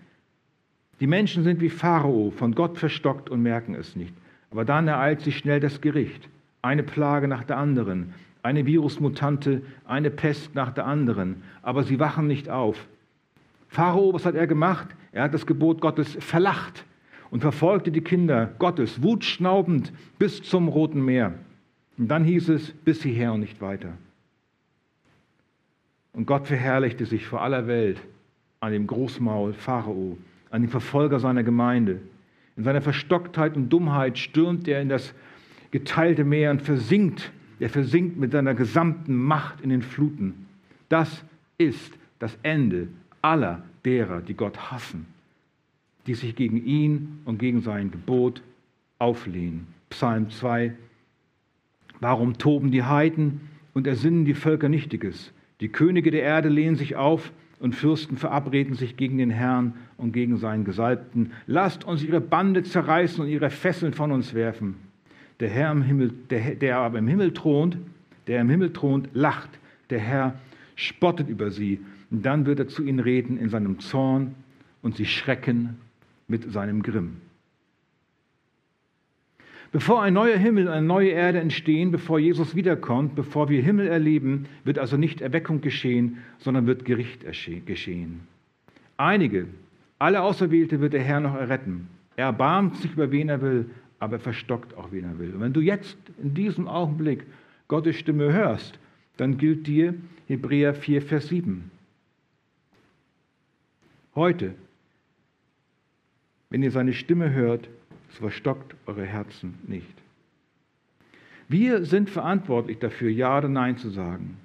Die 0.99 1.07
Menschen 1.07 1.43
sind 1.43 1.59
wie 1.59 1.69
Pharao, 1.69 2.31
von 2.31 2.55
Gott 2.55 2.77
verstockt 2.77 3.29
und 3.29 3.41
merken 3.41 3.75
es 3.75 3.95
nicht. 3.95 4.13
Aber 4.49 4.63
dann 4.63 4.87
ereilt 4.87 5.21
sich 5.21 5.37
schnell 5.37 5.59
das 5.59 5.81
Gericht. 5.81 6.29
Eine 6.61 6.83
Plage 6.83 7.27
nach 7.27 7.43
der 7.43 7.57
anderen, 7.57 8.13
eine 8.41 8.65
Virusmutante, 8.65 9.61
eine 9.83 10.09
Pest 10.09 10.55
nach 10.55 10.71
der 10.71 10.85
anderen. 10.85 11.43
Aber 11.61 11.83
sie 11.83 11.99
wachen 11.99 12.27
nicht 12.27 12.49
auf. 12.49 12.87
Pharao, 13.67 14.13
was 14.13 14.25
hat 14.25 14.35
er 14.35 14.47
gemacht? 14.47 14.87
Er 15.11 15.23
hat 15.23 15.33
das 15.33 15.45
Gebot 15.45 15.81
Gottes 15.81 16.15
verlacht 16.19 16.85
und 17.35 17.41
verfolgte 17.41 17.91
die 17.91 17.99
Kinder 17.99 18.53
Gottes 18.59 19.03
wutschnaubend 19.03 19.91
bis 20.17 20.41
zum 20.41 20.69
Roten 20.69 21.03
Meer. 21.03 21.33
Und 21.97 22.07
dann 22.07 22.23
hieß 22.23 22.47
es, 22.47 22.71
bis 22.71 23.03
hierher 23.03 23.33
und 23.33 23.41
nicht 23.41 23.59
weiter. 23.59 23.89
Und 26.13 26.27
Gott 26.27 26.47
verherrlichte 26.47 27.05
sich 27.05 27.27
vor 27.27 27.41
aller 27.41 27.67
Welt 27.67 27.99
an 28.61 28.71
dem 28.71 28.87
Großmaul 28.87 29.51
Pharao, 29.51 30.17
an 30.49 30.61
dem 30.61 30.69
Verfolger 30.69 31.19
seiner 31.19 31.43
Gemeinde. 31.43 31.99
In 32.55 32.63
seiner 32.63 32.81
Verstocktheit 32.81 33.57
und 33.57 33.67
Dummheit 33.67 34.17
stürmt 34.17 34.65
er 34.69 34.81
in 34.81 34.87
das 34.87 35.13
geteilte 35.71 36.23
Meer 36.23 36.51
und 36.51 36.61
versinkt. 36.61 37.33
Er 37.59 37.69
versinkt 37.69 38.15
mit 38.15 38.31
seiner 38.31 38.53
gesamten 38.53 39.13
Macht 39.13 39.59
in 39.59 39.71
den 39.71 39.81
Fluten. 39.81 40.47
Das 40.87 41.25
ist 41.57 41.91
das 42.17 42.37
Ende 42.43 42.87
aller 43.21 43.61
derer, 43.83 44.21
die 44.21 44.35
Gott 44.35 44.71
hassen, 44.71 45.05
die 46.07 46.13
sich 46.13 46.35
gegen 46.35 46.63
ihn 46.63 47.19
und 47.25 47.39
gegen 47.39 47.61
sein 47.61 47.91
Gebot 47.91 48.41
auflehnen. 48.99 49.67
Psalm 49.89 50.29
2. 50.29 50.73
Warum 51.99 52.37
toben 52.37 52.71
die 52.71 52.83
Heiden 52.83 53.41
und 53.73 53.87
ersinnen 53.87 54.25
die 54.25 54.33
Völker 54.33 54.69
Nichtiges? 54.69 55.31
Die 55.61 55.69
Könige 55.69 56.11
der 56.11 56.23
Erde 56.23 56.49
lehnen 56.49 56.75
sich 56.75 56.95
auf 56.95 57.31
und 57.59 57.75
Fürsten 57.75 58.17
verabreden 58.17 58.75
sich 58.75 58.97
gegen 58.97 59.17
den 59.17 59.29
Herrn 59.29 59.73
und 59.97 60.11
gegen 60.11 60.37
seinen 60.37 60.65
Gesalbten. 60.65 61.31
Lasst 61.47 61.85
uns 61.85 62.03
ihre 62.03 62.21
Bande 62.21 62.63
zerreißen 62.63 63.23
und 63.23 63.29
ihre 63.29 63.49
Fesseln 63.49 63.93
von 63.93 64.11
uns 64.11 64.33
werfen. 64.33 64.75
Der 65.39 65.49
Herr 65.49 65.71
im 65.71 65.81
Himmel, 65.81 66.13
der, 66.29 66.55
der 66.55 66.77
aber 66.77 66.99
im 66.99 67.07
Himmel 67.07 67.33
thront, 67.33 67.77
der 68.27 68.41
im 68.41 68.49
Himmel 68.49 68.73
thront, 68.73 69.09
lacht. 69.13 69.49
Der 69.89 69.99
Herr 69.99 70.35
spottet 70.75 71.29
über 71.29 71.51
sie. 71.51 71.79
Und 72.11 72.25
dann 72.25 72.45
wird 72.45 72.59
er 72.59 72.67
zu 72.67 72.83
ihnen 72.83 72.99
reden 72.99 73.37
in 73.37 73.49
seinem 73.49 73.79
Zorn 73.79 74.35
und 74.81 74.95
sie 74.95 75.05
schrecken 75.05 75.77
mit 76.27 76.51
seinem 76.51 76.83
Grimm. 76.83 77.17
Bevor 79.71 80.01
ein 80.01 80.13
neuer 80.13 80.37
Himmel 80.37 80.69
eine 80.69 80.85
neue 80.85 81.09
Erde 81.09 81.39
entstehen, 81.39 81.91
bevor 81.91 82.17
Jesus 82.17 82.55
wiederkommt, 82.55 83.15
bevor 83.15 83.49
wir 83.49 83.61
Himmel 83.61 83.87
erleben, 83.87 84.45
wird 84.63 84.79
also 84.79 84.95
nicht 84.95 85.19
Erweckung 85.21 85.59
geschehen, 85.59 86.19
sondern 86.37 86.65
wird 86.65 86.85
Gericht 86.85 87.25
geschehen. 87.65 88.21
Einige, 88.95 89.47
alle 89.99 90.21
Auserwählte 90.21 90.79
wird 90.79 90.93
der 90.93 91.03
Herr 91.03 91.19
noch 91.19 91.35
erretten. 91.35 91.87
Er 92.15 92.27
erbarmt 92.27 92.77
sich 92.77 92.93
über 92.93 93.11
wen 93.11 93.27
er 93.27 93.41
will, 93.41 93.69
aber 93.99 94.13
er 94.13 94.19
verstockt 94.19 94.77
auch 94.77 94.91
wen 94.91 95.03
er 95.03 95.19
will. 95.19 95.33
Und 95.33 95.41
wenn 95.41 95.53
du 95.53 95.61
jetzt 95.61 95.97
in 96.21 96.33
diesem 96.33 96.67
Augenblick 96.67 97.25
Gottes 97.67 97.97
Stimme 97.97 98.31
hörst, 98.31 98.79
dann 99.17 99.37
gilt 99.37 99.67
dir 99.67 99.95
Hebräer 100.27 100.73
4, 100.73 101.01
Vers 101.01 101.27
7. 101.27 101.69
Heute, 104.15 104.55
wenn 106.55 106.63
ihr 106.63 106.71
seine 106.71 106.93
Stimme 106.93 107.33
hört, 107.33 107.67
so 108.11 108.19
verstockt 108.19 108.77
eure 108.85 109.03
Herzen 109.03 109.55
nicht. 109.67 109.93
Wir 111.49 111.83
sind 111.83 112.09
verantwortlich 112.09 112.79
dafür, 112.79 113.09
Ja 113.09 113.39
oder 113.39 113.49
Nein 113.49 113.75
zu 113.75 113.89
sagen. 113.89 114.37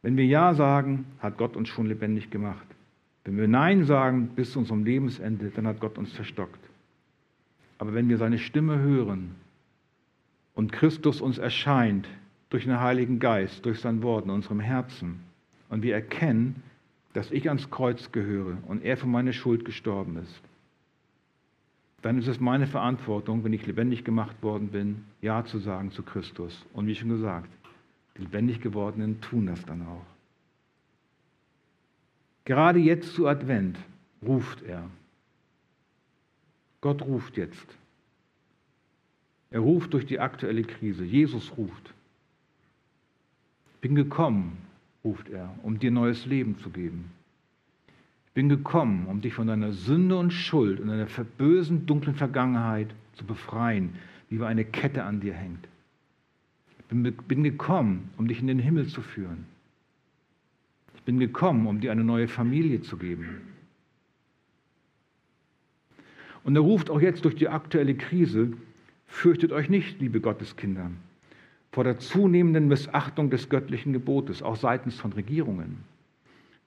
Wenn 0.00 0.16
wir 0.16 0.24
Ja 0.24 0.54
sagen, 0.54 1.04
hat 1.18 1.36
Gott 1.36 1.54
uns 1.54 1.68
schon 1.68 1.84
lebendig 1.84 2.30
gemacht. 2.30 2.66
Wenn 3.24 3.36
wir 3.36 3.46
Nein 3.46 3.84
sagen 3.84 4.28
bis 4.28 4.52
zu 4.52 4.60
unserem 4.60 4.86
Lebensende, 4.86 5.52
dann 5.54 5.66
hat 5.66 5.80
Gott 5.80 5.98
uns 5.98 6.14
verstockt. 6.14 6.64
Aber 7.76 7.92
wenn 7.92 8.08
wir 8.08 8.16
seine 8.16 8.38
Stimme 8.38 8.78
hören 8.78 9.34
und 10.54 10.72
Christus 10.72 11.20
uns 11.20 11.36
erscheint 11.36 12.08
durch 12.48 12.64
den 12.64 12.80
Heiligen 12.80 13.18
Geist, 13.18 13.66
durch 13.66 13.80
sein 13.80 14.02
Wort 14.02 14.24
in 14.24 14.30
unserem 14.30 14.60
Herzen 14.60 15.20
und 15.68 15.82
wir 15.82 15.92
erkennen, 15.92 16.62
dass 17.12 17.30
ich 17.32 17.50
ans 17.50 17.68
Kreuz 17.68 18.12
gehöre 18.12 18.56
und 18.66 18.82
er 18.82 18.96
für 18.96 19.08
meine 19.08 19.34
Schuld 19.34 19.66
gestorben 19.66 20.16
ist, 20.16 20.40
dann 22.02 22.18
ist 22.18 22.28
es 22.28 22.40
meine 22.40 22.66
Verantwortung, 22.66 23.44
wenn 23.44 23.52
ich 23.52 23.66
lebendig 23.66 24.04
gemacht 24.04 24.42
worden 24.42 24.68
bin, 24.68 25.04
Ja 25.20 25.44
zu 25.44 25.58
sagen 25.58 25.90
zu 25.90 26.02
Christus. 26.02 26.64
Und 26.72 26.86
wie 26.86 26.94
schon 26.94 27.10
gesagt, 27.10 27.50
die 28.16 28.22
lebendig 28.22 28.60
gewordenen 28.60 29.20
tun 29.20 29.46
das 29.46 29.64
dann 29.64 29.86
auch. 29.86 30.06
Gerade 32.44 32.78
jetzt 32.78 33.14
zu 33.14 33.26
Advent 33.26 33.78
ruft 34.22 34.62
er. 34.62 34.88
Gott 36.80 37.02
ruft 37.02 37.36
jetzt. 37.36 37.66
Er 39.50 39.60
ruft 39.60 39.92
durch 39.92 40.06
die 40.06 40.20
aktuelle 40.20 40.62
Krise. 40.62 41.04
Jesus 41.04 41.56
ruft. 41.56 41.92
Ich 43.74 43.80
bin 43.80 43.94
gekommen, 43.94 44.56
ruft 45.04 45.28
er, 45.28 45.54
um 45.62 45.78
dir 45.78 45.90
neues 45.90 46.24
Leben 46.26 46.58
zu 46.58 46.70
geben. 46.70 47.10
Bin 48.34 48.48
gekommen, 48.48 49.06
um 49.06 49.20
dich 49.20 49.34
von 49.34 49.48
deiner 49.48 49.72
Sünde 49.72 50.16
und 50.16 50.32
Schuld 50.32 50.80
und 50.80 50.88
deiner 50.88 51.06
bösen, 51.36 51.86
dunklen 51.86 52.14
Vergangenheit 52.14 52.88
zu 53.14 53.24
befreien, 53.24 53.94
wie 54.28 54.42
eine 54.42 54.64
Kette 54.64 55.04
an 55.04 55.20
dir 55.20 55.34
hängt. 55.34 55.66
Ich 56.78 56.84
bin, 56.86 57.02
bin 57.02 57.42
gekommen, 57.42 58.10
um 58.16 58.28
dich 58.28 58.40
in 58.40 58.46
den 58.46 58.58
Himmel 58.58 58.86
zu 58.86 59.02
führen. 59.02 59.46
Ich 60.94 61.02
bin 61.02 61.18
gekommen, 61.18 61.66
um 61.66 61.80
dir 61.80 61.92
eine 61.92 62.04
neue 62.04 62.28
Familie 62.28 62.82
zu 62.82 62.96
geben. 62.96 63.40
Und 66.44 66.56
er 66.56 66.62
ruft 66.62 66.90
auch 66.90 67.00
jetzt 67.00 67.24
durch 67.24 67.34
die 67.34 67.48
aktuelle 67.48 67.94
Krise, 67.94 68.52
fürchtet 69.06 69.52
euch 69.52 69.68
nicht, 69.68 70.00
liebe 70.00 70.20
Gotteskinder, 70.20 70.90
vor 71.72 71.84
der 71.84 71.98
zunehmenden 71.98 72.68
Missachtung 72.68 73.30
des 73.30 73.48
göttlichen 73.48 73.92
Gebotes, 73.92 74.42
auch 74.42 74.56
seitens 74.56 74.98
von 74.98 75.12
Regierungen. 75.12 75.78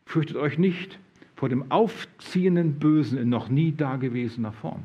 Fürchtet 0.06 0.38
euch 0.38 0.58
nicht 0.58 1.00
vor 1.44 1.50
dem 1.50 1.70
aufziehenden 1.74 2.80
Bösen 2.80 3.18
in 3.18 3.28
noch 3.28 3.50
nie 3.50 3.74
dagewesener 3.74 4.54
Form. 4.54 4.82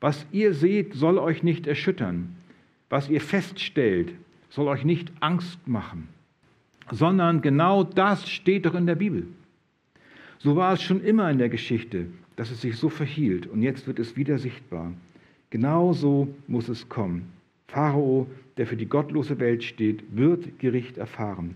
Was 0.00 0.26
ihr 0.32 0.54
seht, 0.54 0.94
soll 0.94 1.18
euch 1.18 1.44
nicht 1.44 1.68
erschüttern. 1.68 2.34
Was 2.90 3.08
ihr 3.08 3.20
feststellt, 3.20 4.12
soll 4.50 4.66
euch 4.66 4.84
nicht 4.84 5.12
Angst 5.20 5.68
machen, 5.68 6.08
sondern 6.90 7.42
genau 7.42 7.84
das 7.84 8.28
steht 8.28 8.66
doch 8.66 8.74
in 8.74 8.88
der 8.88 8.96
Bibel. 8.96 9.28
So 10.40 10.56
war 10.56 10.72
es 10.72 10.82
schon 10.82 11.00
immer 11.00 11.30
in 11.30 11.38
der 11.38 11.48
Geschichte, 11.48 12.06
dass 12.34 12.50
es 12.50 12.60
sich 12.60 12.76
so 12.76 12.88
verhielt 12.88 13.46
und 13.46 13.62
jetzt 13.62 13.86
wird 13.86 14.00
es 14.00 14.16
wieder 14.16 14.38
sichtbar. 14.38 14.92
Genau 15.50 15.92
so 15.92 16.26
muss 16.48 16.68
es 16.68 16.88
kommen. 16.88 17.30
Pharao, 17.68 18.26
der 18.56 18.66
für 18.66 18.76
die 18.76 18.88
gottlose 18.88 19.38
Welt 19.38 19.62
steht, 19.62 20.02
wird 20.10 20.58
Gericht 20.58 20.98
erfahren. 20.98 21.54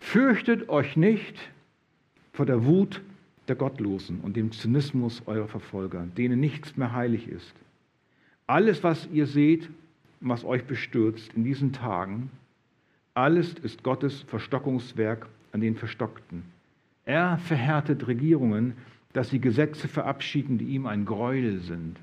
Fürchtet 0.00 0.68
euch 0.68 0.96
nicht, 0.96 1.38
vor 2.32 2.46
der 2.46 2.64
Wut 2.64 3.00
der 3.48 3.56
Gottlosen 3.56 4.20
und 4.20 4.36
dem 4.36 4.52
Zynismus 4.52 5.22
eurer 5.26 5.48
Verfolger, 5.48 6.06
denen 6.16 6.40
nichts 6.40 6.76
mehr 6.76 6.92
heilig 6.92 7.28
ist. 7.28 7.54
Alles, 8.46 8.82
was 8.82 9.08
ihr 9.12 9.26
seht, 9.26 9.68
was 10.20 10.44
euch 10.44 10.64
bestürzt 10.64 11.32
in 11.34 11.44
diesen 11.44 11.72
Tagen, 11.72 12.30
alles 13.14 13.54
ist 13.54 13.82
Gottes 13.82 14.22
Verstockungswerk 14.22 15.26
an 15.52 15.60
den 15.60 15.76
Verstockten. 15.76 16.44
Er 17.04 17.38
verhärtet 17.38 18.06
Regierungen, 18.06 18.74
dass 19.12 19.30
sie 19.30 19.40
Gesetze 19.40 19.88
verabschieden, 19.88 20.58
die 20.58 20.66
ihm 20.66 20.86
ein 20.86 21.04
Gräuel 21.04 21.58
sind. 21.60 21.98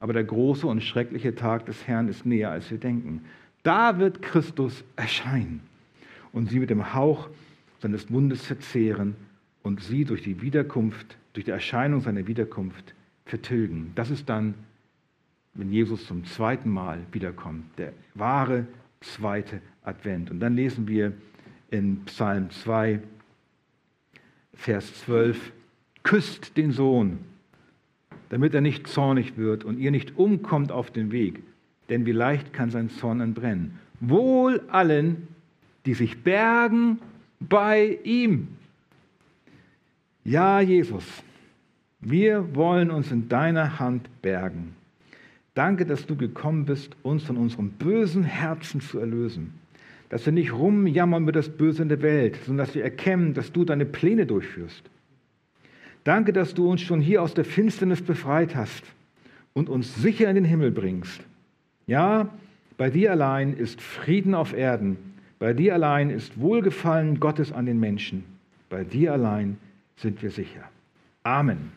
Aber 0.00 0.12
der 0.12 0.24
große 0.24 0.66
und 0.66 0.82
schreckliche 0.82 1.34
Tag 1.34 1.66
des 1.66 1.86
Herrn 1.86 2.08
ist 2.08 2.26
näher, 2.26 2.50
als 2.50 2.70
wir 2.70 2.78
denken. 2.78 3.24
Da 3.62 3.98
wird 3.98 4.22
Christus 4.22 4.84
erscheinen 4.96 5.60
und 6.32 6.50
sie 6.50 6.60
mit 6.60 6.70
dem 6.70 6.94
Hauch 6.94 7.28
seines 7.80 8.10
Mundes 8.10 8.44
verzehren 8.44 9.16
und 9.62 9.82
sie 9.82 10.04
durch 10.04 10.22
die 10.22 10.40
Wiederkunft, 10.40 11.16
durch 11.32 11.44
die 11.44 11.50
Erscheinung 11.50 12.00
seiner 12.00 12.26
Wiederkunft 12.26 12.94
vertilgen. 13.24 13.92
Das 13.94 14.10
ist 14.10 14.28
dann, 14.28 14.54
wenn 15.54 15.72
Jesus 15.72 16.06
zum 16.06 16.24
zweiten 16.24 16.70
Mal 16.70 17.00
wiederkommt, 17.12 17.64
der 17.78 17.92
wahre 18.14 18.66
zweite 19.00 19.60
Advent. 19.82 20.30
Und 20.30 20.40
dann 20.40 20.54
lesen 20.54 20.88
wir 20.88 21.12
in 21.70 22.04
Psalm 22.06 22.50
2, 22.50 23.00
Vers 24.54 25.04
12, 25.04 25.52
küsst 26.02 26.56
den 26.56 26.72
Sohn, 26.72 27.18
damit 28.30 28.54
er 28.54 28.60
nicht 28.60 28.86
zornig 28.86 29.36
wird 29.36 29.64
und 29.64 29.78
ihr 29.78 29.90
nicht 29.90 30.16
umkommt 30.16 30.72
auf 30.72 30.90
den 30.90 31.12
Weg, 31.12 31.42
denn 31.88 32.06
wie 32.06 32.12
leicht 32.12 32.52
kann 32.52 32.70
sein 32.70 32.90
Zorn 32.90 33.20
entbrennen. 33.20 33.78
Wohl 34.00 34.62
allen, 34.68 35.28
die 35.86 35.94
sich 35.94 36.22
bergen 36.22 36.98
bei 37.40 37.98
ihm. 38.04 38.48
Ja, 40.24 40.60
Jesus, 40.60 41.04
wir 42.00 42.54
wollen 42.54 42.90
uns 42.90 43.10
in 43.10 43.28
deiner 43.28 43.78
Hand 43.78 44.08
bergen. 44.22 44.74
Danke, 45.54 45.86
dass 45.86 46.06
du 46.06 46.16
gekommen 46.16 46.66
bist, 46.66 46.96
uns 47.02 47.24
von 47.24 47.36
unserem 47.36 47.70
bösen 47.70 48.22
Herzen 48.22 48.80
zu 48.80 48.98
erlösen. 48.98 49.54
Dass 50.08 50.24
wir 50.24 50.32
nicht 50.32 50.52
rumjammern 50.52 51.24
über 51.24 51.32
das 51.32 51.48
Böse 51.48 51.82
in 51.82 51.88
der 51.88 52.02
Welt, 52.02 52.38
sondern 52.46 52.66
dass 52.66 52.74
wir 52.74 52.84
erkennen, 52.84 53.34
dass 53.34 53.52
du 53.52 53.64
deine 53.64 53.84
Pläne 53.84 54.26
durchführst. 54.26 54.82
Danke, 56.04 56.32
dass 56.32 56.54
du 56.54 56.70
uns 56.70 56.80
schon 56.80 57.00
hier 57.00 57.22
aus 57.22 57.34
der 57.34 57.44
Finsternis 57.44 58.00
befreit 58.00 58.54
hast 58.54 58.84
und 59.52 59.68
uns 59.68 59.96
sicher 59.96 60.28
in 60.28 60.36
den 60.36 60.44
Himmel 60.44 60.70
bringst. 60.70 61.20
Ja, 61.86 62.28
bei 62.76 62.90
dir 62.90 63.10
allein 63.10 63.54
ist 63.54 63.80
Frieden 63.80 64.34
auf 64.34 64.56
Erden 64.56 64.96
bei 65.38 65.52
dir 65.52 65.74
allein 65.74 66.10
ist 66.10 66.40
Wohlgefallen 66.40 67.20
Gottes 67.20 67.52
an 67.52 67.66
den 67.66 67.78
Menschen. 67.78 68.24
Bei 68.68 68.84
dir 68.84 69.12
allein 69.12 69.58
sind 69.96 70.22
wir 70.22 70.30
sicher. 70.30 70.68
Amen. 71.22 71.72